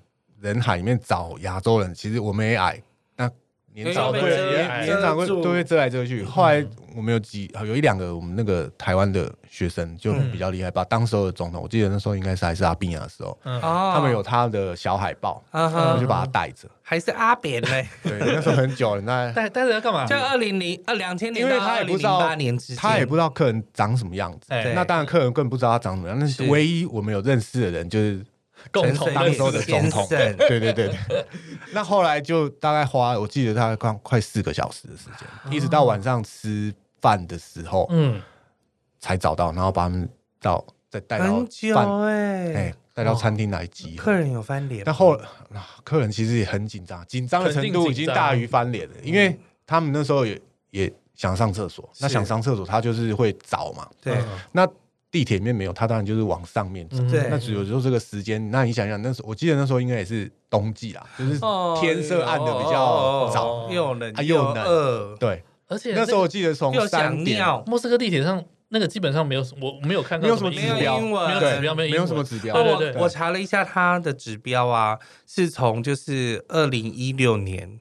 [0.40, 2.82] 人海里面找亚洲人，其实我们也矮。
[3.74, 6.22] 年长会，年长会都会遮来遮去。
[6.22, 6.64] 后来
[6.94, 16.68] 我们有几有一两个我们那个台湾的学生就比较厉害，把当时候的总统，我记得那时候应该是还是阿扁的时候，他们有他的小海报，我们就把他带着。
[16.86, 17.88] 还是阿扁嘞？
[18.04, 20.06] 对，那时候很久了，那 带带着要干嘛？
[20.06, 22.20] 就二零零二两千年，因为他也不知道
[22.76, 26.16] 他也不知道客人长什么样子，那当然客人更不知道他长什么样。
[26.16, 28.24] 那是唯一我们有认识的人就是。
[28.72, 30.94] 共同当时的总统，对对对，
[31.72, 38.20] 那后来就大概花，我记得大概快快四个小时的时间，一直到晚上吃饭的时候，嗯，
[39.00, 40.08] 才找到，然后把他们
[40.40, 44.04] 到再带到很久哎，带到餐厅来集合。
[44.04, 45.18] 客人有翻脸，但后
[45.82, 50.40] 客人其实也很紧张，紧张的程度已经大于翻脸了，因为他们那时候也
[50.70, 54.16] 也想上厕所，那想上厕所他就是会找嘛，对，
[54.52, 54.68] 那。
[55.14, 56.98] 地铁里面没有，它当然就是往上面走。
[57.08, 61.38] 对，那只有就这个时间，那你想想，那时候我记得那时候应该也是冬季啦，就是
[61.80, 65.16] 天色暗的比较早，又冷又冷。
[65.20, 72.56] 对，而且那时候我记得从三点，莫斯科地铁上那个基本上没有，我没有看到没有什么指标，没有指标，没有什么指标。
[72.56, 74.98] 我我查了一下它的指标啊，
[75.28, 77.78] 是从就是二零一六年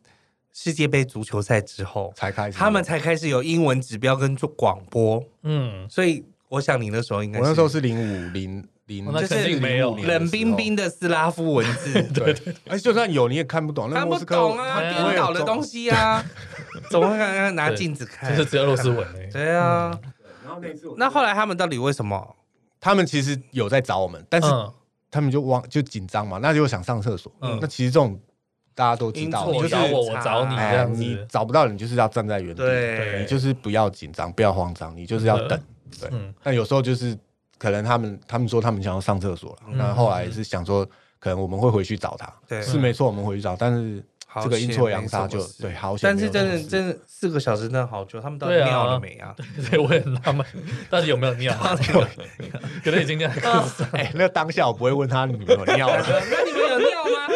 [0.52, 5.24] 世界杯足球赛之后才开始，他们才开始有英文指标跟做广播。
[5.42, 6.24] 嗯，所以。
[6.54, 12.54] 我想你那时候应该，我那时候是零五零零，就是没有冷冰冰的斯拉夫文字， 对对。
[12.70, 16.24] 而且就算有，你也看不懂，看不懂啊，颠倒的东西啊，
[16.92, 17.56] 怎么看？
[17.56, 19.28] 拿镜子看，就是只有俄罗斯文 诶。
[19.34, 20.00] 对啊。
[20.46, 22.36] 然后那次，那后来他们到底为什么？
[22.80, 24.48] 他们其实有在找我们，但是
[25.10, 27.32] 他们就忘就紧张嘛，那就想上厕所。
[27.60, 28.20] 那其实这种
[28.76, 35.60] 大家都知道，你就是我，我找你这样子，你找不到你就是要站在原地，对，你就是不要紧张，不要慌张，你就是要等。
[36.00, 36.10] 对，
[36.44, 37.18] 但有时候就是
[37.58, 40.86] 可能他们他们说他们想要上厕所了，那后来是想说
[41.20, 44.04] 可能我们会回去找他，对，是没错，我们回去找，但是
[44.42, 46.10] 这个阴错阳差就对，好险。
[46.10, 49.36] 但是真的真的四个小时真的好久，他们到底尿了没啊？
[49.70, 50.46] 对，我也纳闷，
[50.90, 51.54] 到底有没有尿？
[52.84, 53.72] 可能已经尿了。
[53.94, 57.28] 哎，那当下我不会问他你有没有尿，那你们有尿吗？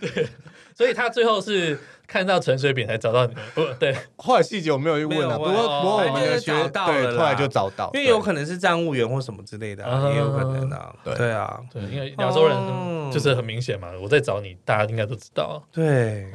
[0.00, 0.28] 对，
[0.76, 1.78] 所以他最后是。
[2.10, 5.38] 看到陈水扁才找到你，不对，后来细节我没有去问啊。
[5.38, 10.92] 不过不过我们的学对，后来就找到，因为有可能是站务员或什么之类的，也有可能啊。
[11.04, 15.62] 对啊，对，因为亚洲人就是很明显嘛，我在找你，大家应该都知道。
[15.70, 16.26] 对，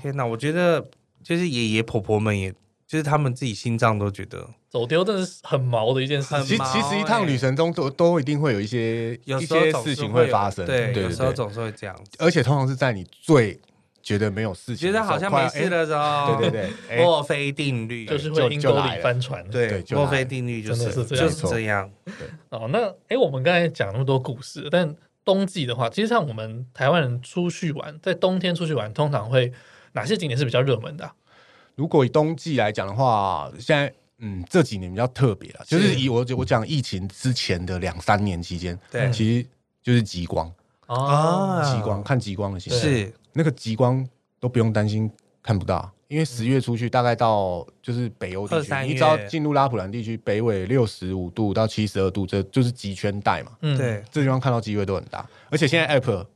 [0.00, 0.82] 天哪，我觉得
[1.22, 2.50] 就是爷爷婆婆们，也
[2.86, 6.34] 就是他们自己心脏都觉得走丢，真的是很毛的一件事。
[6.42, 13.60] 其其实一趟旅程中都都一定会有一些一些事情会发生，对，有时候总是会这样，而且通常是在你最。
[14.02, 21.90] 觉得没有事情，觉得好像没事的时候，对对对， 墨菲定律就是会阴沟里翻船，对，墨菲定律就是就是这样。
[22.48, 24.94] 哦，那哎，我们刚才讲那么多故事，但
[25.24, 29.52] 冬季的话，其实像我们台湾人出去玩，在冬天出去玩，通常会
[29.92, 31.10] 哪些景点是比较热门的？
[31.74, 39.46] 如果以冬季来讲的话，现在嗯这几年比较特别了，就是以我我讲疫情之前的两三年期间，对，其实
[39.82, 40.50] 就是极光。
[40.86, 43.12] 啊，极光看极光的行程是。
[43.38, 44.04] 那个极光
[44.40, 45.08] 都不用担心
[45.40, 53.52] 看不到，因为十月出去大概到就是北欧地区，你只要进入拉普兰地区，北纬六十五度到七十二度，这就是极圈带嘛。
[53.62, 55.24] 嗯，对，这地方看到机会都很大。
[55.50, 56.26] 而且现在 App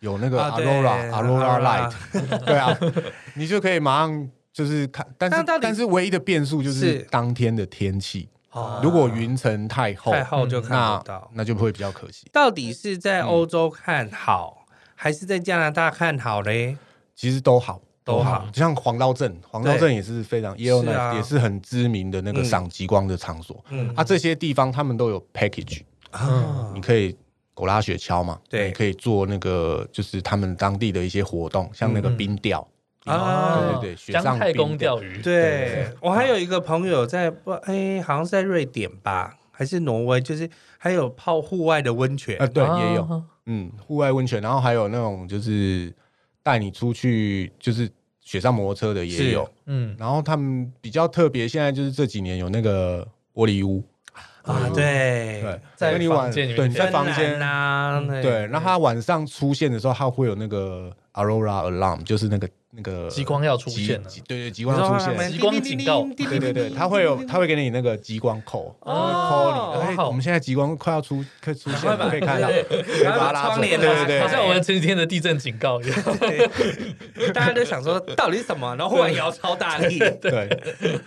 [0.00, 2.78] 有那个 Aurora Aurora Light，对啊，
[3.34, 8.28] 你就可以马上就是看，但是但是唯一的变数就是当天的天气。
[8.52, 12.26] 哦，如果云层太厚，太厚就看不到，那就会比较可惜。
[12.32, 14.55] 到底是在欧洲看好，
[14.96, 16.76] 还是在加拿大看好嘞？
[17.14, 18.46] 其实都好，都好。
[18.52, 23.64] 就像黄刀镇，黄刀镇也是非常，Yellowknife 也是很知名的那个赏极光的场所。
[23.70, 27.16] 嗯，啊，这些地方他们都有 package 啊，你可以
[27.54, 32.66] 狗拉雪橇嘛，对，可以做那个就是他们当地的一些活动，像那个冰钓。
[33.04, 35.00] 啊，对对对，雪上太空钓。
[35.00, 35.22] 鱼。
[35.22, 42.36] 对，我还有一个朋友在不，哎，好像是在瑞典吧，还是挪威，就是还有泡户外的温泉。
[42.38, 45.92] 啊，对，也有，嗯，户外温泉，然后还有那种就是
[46.42, 47.90] 带你出去，就是
[48.20, 53.82] 雪上摩托车的也有，嗯，然后他们比较特别，现在就是这几年有那个玻璃屋。
[54.42, 62.48] 啊，对对，在你晚对，在房间啊，对，然后他晚上出现的时候，他会有那个 Aurora Alarm，就是那个。
[62.76, 69.96] 那个极光要出现了，对对，极光要出现，极光警告，对对对，他会有，他会给你那个极光扣，扣你。
[69.96, 72.54] 我们现在极光快要出，快出现了，可以看到，可
[73.00, 76.02] 以把它拉窗帘，对对对，好像我们前几天的地震警告一样。
[77.32, 80.46] 大家都想说到底是什么，然后忽然摇超大力， 对，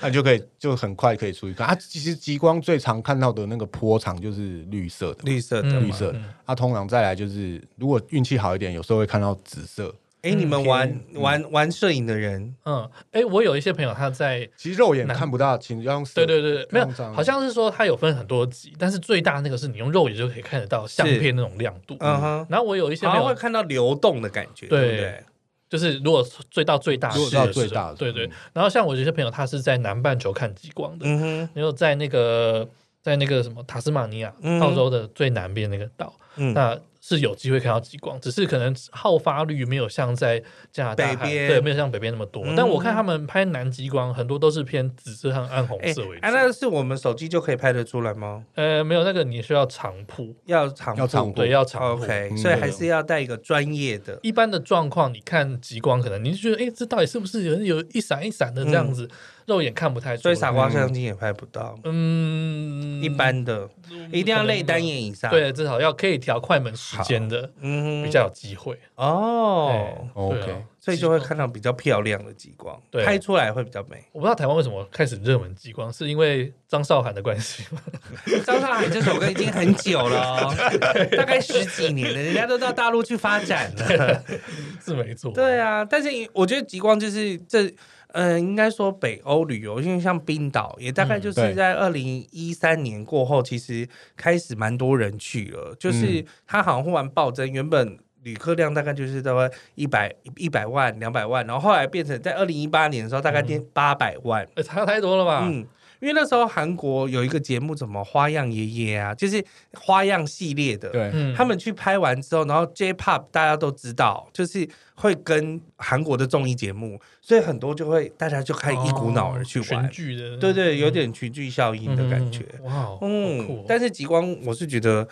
[0.01, 1.67] 那你就可以就很快可以出去看。
[1.67, 6.15] 啊，其实极光最常看到的那个波长就是绿色的，绿色的，绿色。
[6.47, 9.93] 它通常再来就是，如果运气好一点，有时候会看到紫色。
[10.21, 22.47] 哎，你们玩玩玩摄影的人，嗯，哎，我有一些朋友他在，其实肉眼看不到，请用对对对，没有，好像是说它有分很多级，但是最大那个是你用肉眼就可以看得到相片那种亮度，嗯哼。
[22.49, 25.23] 然后我有一些朋友会看到流动的感觉，对对，
[25.69, 28.29] 就是如果最到最大，最到最大，对对。
[28.51, 32.67] 然后像我有些朋友他是在南半球看极光的，嗯哼，然后在那个
[33.01, 36.77] 在那个什么塔斯马尼亚，澳洲的最南边那个岛，那。
[37.09, 40.41] 是有机会看到极光，只是可能好发率没有像在
[40.71, 42.43] 加拿大北边，对，没有像北边那么多。
[42.45, 46.21] 嗯、但我看他们拍南极光，很多都是偏紫色和暗红色为主。
[46.21, 48.43] 哎、欸啊，那是我们手机就可以拍得出来吗？
[48.53, 52.03] 呃，没有，那个你需要长曝，要长曝，要长曝，对，要长曝。
[52.03, 54.19] OK，、嗯、所以还是要带一个专业的。
[54.21, 59.05] 一般的状况，你看极光，可能你就觉得，哎、欸，这到底是不是有有一闪一闪的这样子？
[59.05, 59.09] 嗯
[59.49, 61.77] 肉眼看不太出，所以傻瓜相机也拍不到。
[61.83, 63.67] 嗯，一般的，
[64.11, 65.31] 一定要类单眼以上。
[65.31, 68.79] 对，至少要可以调快门时间的，嗯，比较有机会。
[68.95, 74.05] 哦，OK，所以就会看到比较漂亮的极光，拍出来会比较美。
[74.11, 77.81] 我不知道台湾为什么开始热门极光，是因为张韶涵的关系吗？
[78.45, 80.53] 张韶涵这首歌已经很久了，
[81.17, 84.23] 大概十几年了，人家都到大陆去发展了，
[84.85, 85.31] 是没错。
[85.31, 87.73] 对啊，但是我觉得极光就是这。
[88.13, 93.87] 嗯，应该说北欧旅游，因为像冰岛也大概就是在二零一三年过后，其实
[94.17, 95.75] 开始蛮多人去了。
[95.79, 105.47] 就是它好像忽然暴增，原本旅客量大概就是大概一百一百万、两百万，然后后来变成在二零一八年的时候，大概变八百万，嗯，差太多了吧？
[105.47, 105.67] 嗯。
[105.99, 109.43] 因为那时候韩国有一个节目，怎么花样爷爷啊，就是
[109.73, 110.89] 花样系列的。
[110.89, 119.83] 对，他们去拍完之后，然后 J-Pop 大家都知道，就是会跟韩国的综艺节目，所以很多就会大家就开始一股脑儿去玩。
[119.83, 122.45] 群聚的，对对，有点群聚效应的感觉。
[122.63, 125.07] 哇，嗯，但是极光，我是觉得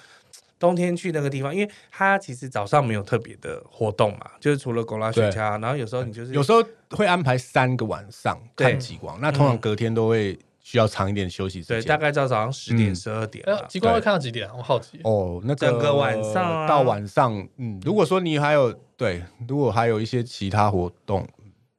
[0.57, 10.39] 冬天去那个地方，因为它其实早上没有特别的活动嘛，就是除了狗拉雪橇，然后有时候你就是有时候会安排三个晚上看极光，那通常隔天都会。
[10.67, 13.41] 需要长一点休息时间，对，大概到早上十点、十二点。
[13.69, 14.49] 极光会看到几点？
[14.53, 14.99] 我好奇。
[15.05, 21.25] 哦，那整个晚上到晚上，嗯，如果说你还有对，如果还有一些其他活动，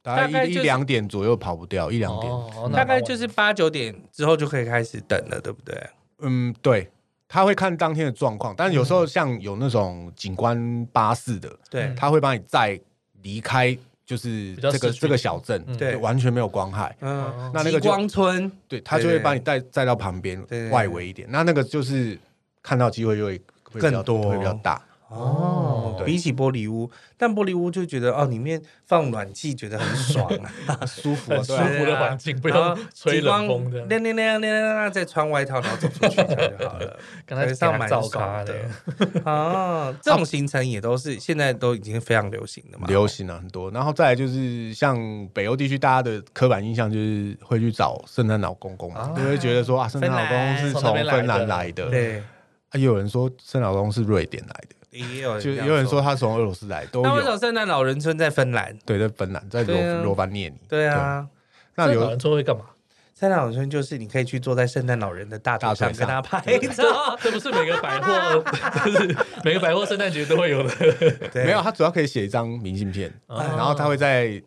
[0.00, 5.90] 大概一两点左右跑不掉，一两点，大概就是八九点之后就可以开始等了，对不对？
[6.20, 6.90] 嗯，对，
[7.28, 12.80] 他会看当天的状况，但是有时候像有那种景观巴士的，对，他会帮你再
[13.20, 13.76] 离开。
[14.08, 16.96] 就是这个这个小镇，对，完全没有光害。
[17.02, 21.28] 嗯，那那个极光村，对，他就会把你带带到旁边外围一点。
[21.30, 22.18] 那那个就是
[22.62, 23.38] 看到机会就会
[23.74, 24.82] 更多，会比较大。
[25.08, 30.28] 哦，比起玻璃屋，但玻璃屋就觉得哦，里面放暖气觉得很爽
[30.66, 33.86] 啊， 舒服，舒服的环境，不要吹冷风的。
[33.86, 36.98] 亮亮亮亮亮亮，再穿外套然后走出去就好了。
[37.24, 38.54] 刚才上蛮爽的
[39.24, 43.70] 啊， 这种行程也都是现在都已经非常流行的嘛，流行了很多。
[43.70, 44.98] 然后再来就是像
[45.32, 52.22] 北欧地区，大家的刻板印象就是会去找圣诞老公公嘛，就会觉得说啊，圣诞老公公是从芬兰来的，对。
[52.70, 54.76] 啊，也有人说圣诞老公公是瑞典来的。
[54.90, 57.06] 也有就有人说他从俄罗斯来，都有。
[57.06, 58.76] 那为什么圣诞老人村在芬兰？
[58.86, 60.56] 对，在芬兰，在罗罗凡涅尼。
[60.66, 61.28] 对啊，
[61.74, 62.64] 那老人村会干嘛？
[63.14, 67.16] 圣诞老人村就是你可以去坐在圣诞老人的大腿上跟他拍照。
[67.20, 68.42] 这不是每个百货，
[68.86, 70.72] 就是每个百货圣诞节都会有的。
[71.34, 74.42] 没有，他主要可以写一张明信片，然后他会在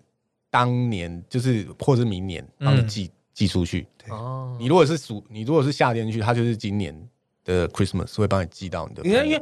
[0.50, 3.86] 当年就是或是明年帮你寄寄出去。
[4.10, 6.98] 哦，你如果是暑，你如果是夏天去，他就是今年
[7.44, 9.02] 的 Christmas 会帮你寄到你的。
[9.04, 9.42] 你看，因为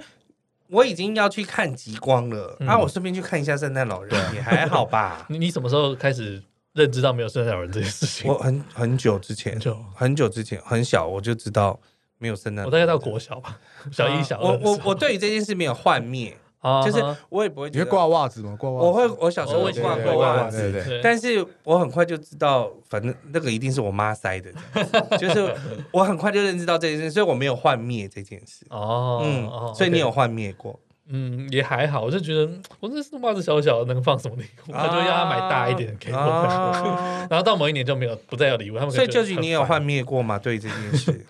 [0.67, 5.25] 我已经要去看极光了，那、嗯啊、我顺便去看一下圣诞老人，也还好吧？
[5.29, 6.41] 你你什么时候开始
[6.73, 8.31] 认知到没有圣诞老人这件事情？
[8.31, 11.79] 我很很久之前，很久很久之前，很小我就知道
[12.17, 12.65] 没有圣诞。
[12.65, 13.59] 我大概到国小吧，
[13.91, 14.59] 小一小二、啊。
[14.63, 16.37] 我我我对于这件事没有幻灭。
[16.59, 18.55] 啊，就是我也不会，你会挂袜子吗？
[18.59, 21.01] 挂袜子，我会，我小时候会挂过袜子，对对。
[21.01, 24.51] 但是我很快就知道，反正那个一定是我妈塞的，
[25.17, 25.53] 就是
[25.91, 28.65] 我很快就认知到这件事，所以我没有幻灭这件事。
[28.69, 30.79] 哦，嗯，所以你有幻灭过？
[31.11, 32.47] 嗯，也还好，我就觉得
[32.79, 34.71] 我这袜子小小的，能放什么礼物？
[34.71, 36.17] 他就要他买大一点给我。
[37.31, 38.77] 然后到某一年就没有，不再有礼物。
[38.77, 40.37] 他们所以究竟你有幻灭过吗？
[40.37, 41.25] 对这件事？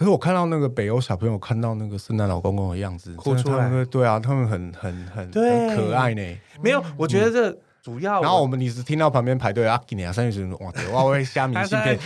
[0.00, 3.84] 可是我看到那个北欧小朋友看到那个圣诞老公公的样子，哭出来。
[3.84, 6.22] 对啊，他们很很很很可爱呢。
[6.62, 8.22] 没有，我觉得这主要。
[8.22, 11.98] 然后我们你是听到旁边排队啊，给你啊，三月十五哇，哇，我会虾米 芯片，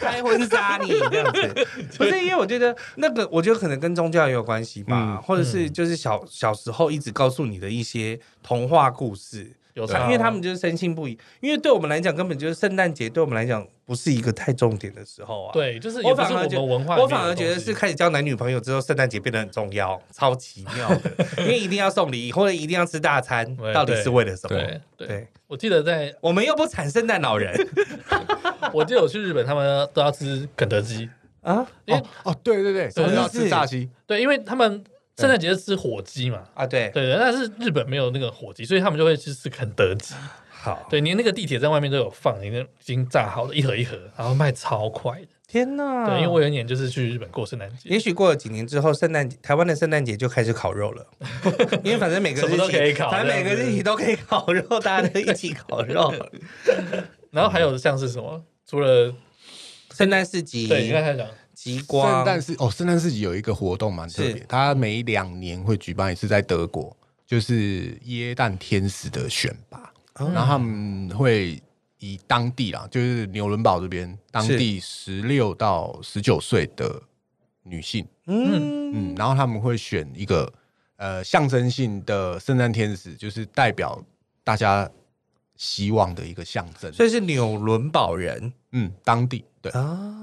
[0.00, 1.66] 开婚纱你这样子。
[1.98, 9.54] 不是因为我觉得那个，我觉得可能跟宗教也有关系吧，或者是就是小小时候一直告诉你的一些童话故事。
[9.74, 11.18] 有差，因为他们就是深信不疑。
[11.40, 15.52] 因为对我们来讲，根本就是圣诞节，对我们来讲不是一个太重点的时候啊。
[15.52, 21.10] 对，就是我反而觉得，我反而觉得是开始交男女朋友之后，圣诞节变得很重要，超奇妙的。
[21.38, 24.56] 因为一定要送礼，或者一定要吃大餐，到底是为了什么？
[24.56, 25.28] 对对。
[25.48, 27.52] 我记得在我们又不产圣诞老人。
[28.72, 31.08] 我记得我去日本，他们都要吃肯德基
[31.42, 31.66] 啊。
[31.88, 33.90] 哦哦，对对对，都要吃炸鸡。
[34.06, 34.84] 对，因为他们。
[35.16, 36.42] 圣诞节是吃火鸡嘛？
[36.54, 40.14] 啊，对对对，但是日本没有那个火鸡，所以他们就会去吃肯德基。
[40.50, 45.28] 好，对，连那个地铁站外面都有放已经已经炸好的一盒一盒，然后卖超快的。
[45.46, 46.06] 天哪！
[46.08, 51.06] 对，因为我有一年就是去日本过圣诞节，也许过了几年之后，圣诞节台湾的圣诞节就开始烤肉了，
[51.84, 56.12] 因为反正每个日期都可以烤，反正每个日期都可以烤肉，大家都一起烤肉。
[57.30, 58.42] 然后还有像是什么？
[58.66, 59.14] 除了
[59.92, 61.28] 圣诞市集，对，你刚才讲。
[61.64, 66.94] 极光圣诞市哦，圣诞市集有一个活动蛮特别，它每两年会举办一次，在德国
[67.26, 71.58] 就是耶诞天使的选拔，嗯、然后他们会
[72.00, 77.00] 以当地啦，就是纽伦堡这边当地十六到十九岁的
[77.62, 78.92] 女性，嗯。
[78.92, 80.52] 嗯，然后他们会选一个
[80.96, 84.04] 呃象征性的圣诞天使，就是代表
[84.44, 84.88] 大家
[85.56, 89.46] 希望的一个象征，所以是纽伦堡人，嗯，当地。
[89.64, 89.72] 对，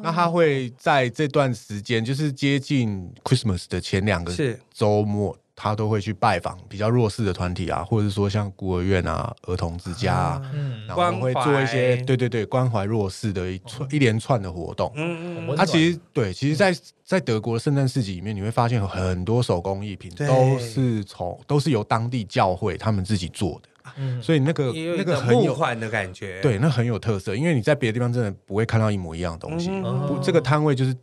[0.03, 4.31] 那他会在这段时间，就是接近 Christmas 的前两个
[4.71, 14.91] 周末，他都会去拜访比较弱势的团体啊，或者是说像孤儿院啊、儿童之家啊，嗯，然后会做一些对对对关怀弱势的一串一连串的活动。
[14.95, 23.69] 嗯嗯，他其实对，其实，在在德国的圣诞市集里面，你会发现有很多手工艺品都是从都是由当地教会他们自己做的。
[23.97, 29.69] 嗯，所以那个那个很有梦的感觉，对，那很有特色，因为你在别的地方真的不会看到一模一样的东西。
[30.07, 30.95] 不，这个摊位就是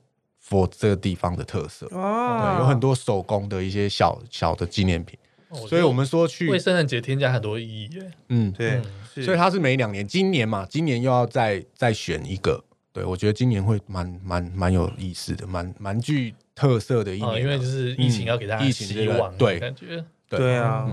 [0.49, 5.19] for 这个地方的特色，对，有很多手工的一些小小的纪念品。
[5.67, 7.89] 所以我们说去为圣诞节添加很多意义。
[8.29, 8.83] 嗯，对，
[9.15, 12.63] 所以它是每两年，今年嘛，今年又要再再选一个。
[12.93, 20.05] 对，我觉得今年会蛮蛮蛮有意思的，蛮蛮具特色的一年，因为就是疫情要给大家希望，对，感觉。
[20.29, 20.57] 对。
[20.57, 20.87] 啊。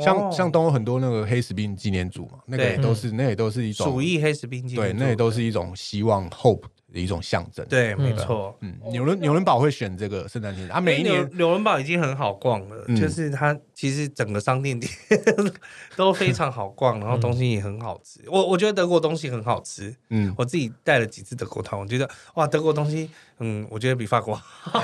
[0.00, 7.66] 像像都有很多那个黑死病纪念组嘛，那个也都是，那也都是一种鼠疫黑死病纪念组，对，那也都是一种希望 hope 的一种象征。
[7.68, 8.56] 对，没错。
[8.60, 14.90] 嗯，纽伦纽伦堡会选这个圣诞节啊，每一年纽伦堡已经很好逛了，就是它其实整个商店店
[15.96, 18.20] 都非常好逛，然后东西也很好吃。
[18.26, 24.80] 我我觉得德国东西很好吃，嗯，我自己带了几次德国团，我觉得哇，德国东西，嗯，我觉得比法国好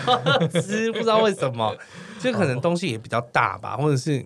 [0.48, 1.74] 吃，不知道为什么，
[2.20, 4.24] 就可能东西也比较大吧，或者是。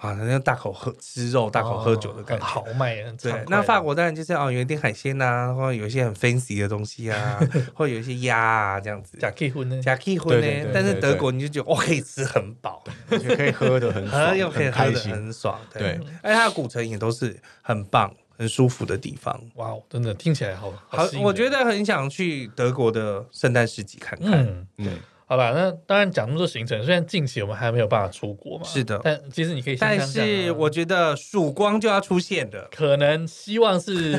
[0.00, 3.12] 啊，那大口喝吃肉，大口喝酒的感觉，豪迈啊！
[3.20, 7.38] 对，那法国当然就是哦，有一点海鲜呐，或者有一些很 fancy 的东西啊，
[7.74, 9.18] 或者有一些鸭啊这样子。
[9.18, 9.82] 假 K 婚呢？
[9.82, 10.70] 假 K 婚呢？
[10.72, 15.60] 但是德国你就觉得哇，可以吃很饱，也可以喝的很 爽，又可以喝的很爽。
[15.74, 19.38] 对，而且它的古城也都是很棒、很舒服的地方。
[19.56, 24.64] 哇，真的听起来好好，我觉得很想去德国的圣诞市集看看。
[24.78, 24.98] 嗯。
[25.30, 34.18] 好吧，那当然讲那么多行程，虽然近期我们还没有办法出国嘛，是的，但其实你可以想想，啊，但是我觉得曙光就要出现的，可能希望是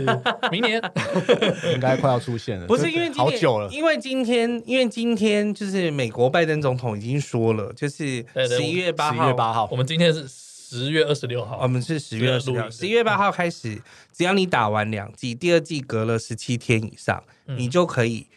[0.50, 0.82] 明年，
[1.74, 2.66] 应该快要出现了。
[2.66, 13.82] 不是因为今天好久了，因为今天，因为今天就是美国拜登总统已经说了，就是十一月八号，十一月八号，我们今天是十月二十六号，我们是十月二十六号，十一月八号开始，
[14.14, 18.28] 只要你打完两剂，第二剂隔了十七天以上，嗯，你就可以。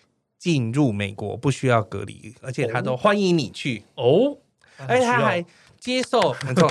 [0.44, 3.82] 进入美国不需要隔离，而且他都欢迎你去。
[3.94, 4.36] 哦，
[4.86, 5.42] 而且他还
[5.80, 6.68] 接受，没错，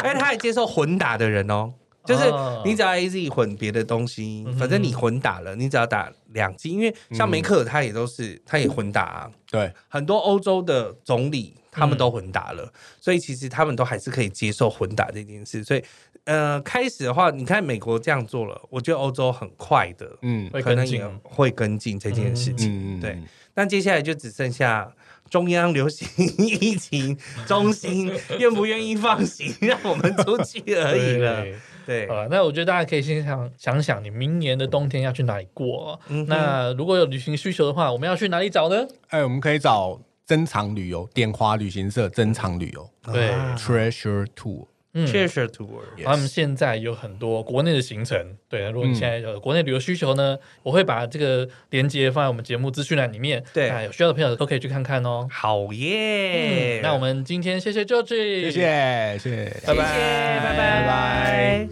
[0.00, 1.72] 而且他还接受混打的人哦，
[2.06, 2.24] 就是
[2.64, 9.30] 你只要 A Z 混别的东西，哦、反正你混打了，你只要打两剂，因为像梅克尔他也都是，他也混打啊。
[9.50, 15.62] 对，很多欧洲的总理他们都混打了，嗯、所以其实他们都还是可以接受混打这件事。
[15.64, 15.82] 所以，
[16.24, 22.98] 呃，开始的话，你看美国这样做了，我觉得欧洲很快的，嗯，可能也会跟进这件事情。
[22.98, 23.18] 嗯、对，
[23.54, 24.92] 那接下来就只剩下。
[25.28, 31.44] 中央流行疫情中心愿不愿意放行让我们出去而已了。
[31.86, 35.98] 对，呃，那我觉得大家可以先想想想，你明年的冬天要去哪里过？
[36.08, 38.86] 嗯、那如果有旅行需求的话，我们要去哪里找呢？
[39.08, 44.66] 哎，我们可以找珍藏旅游，点花旅行社珍藏旅游，对，Treasure Tour。
[45.04, 48.36] 确实，tour，他们现在有很多国内的行程。
[48.48, 53.42] 对，如果你现在有国内旅游需求呢，我会把这个链接放在我们节目资讯栏里面。
[53.52, 55.26] 对，有需要的朋友都可以去看看哦。
[55.30, 56.80] 好耶！
[56.82, 61.68] 那我们今天谢谢 George，谢谢谢谢，拜拜拜拜拜拜。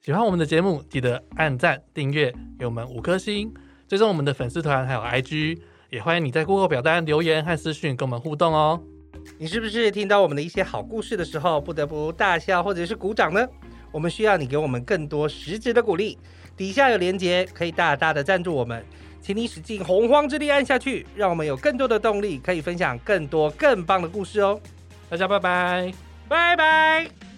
[0.00, 3.52] 喜欢我们的节目，记得按赞、订阅，给我们五颗星，
[3.86, 5.58] 追踪我们的粉丝团还有 IG，
[5.90, 8.80] 也欢迎你在 Google 表单留言和私讯跟我们互动哦。
[9.38, 13.46] 你是不是听到我们的一些好故事的时候，不得不大笑或者是鼓掌呢？
[13.92, 16.18] 我们需要你给我们更多实质的鼓励。
[16.56, 18.84] 底下有连结，可以大大的赞助我们，
[19.20, 24.58] 请你使尽洪荒之力按下去，让我们有更多的动力，可以分享更多更棒的故事哦。
[25.10, 25.92] 大家拜拜，
[26.28, 27.35] 拜拜。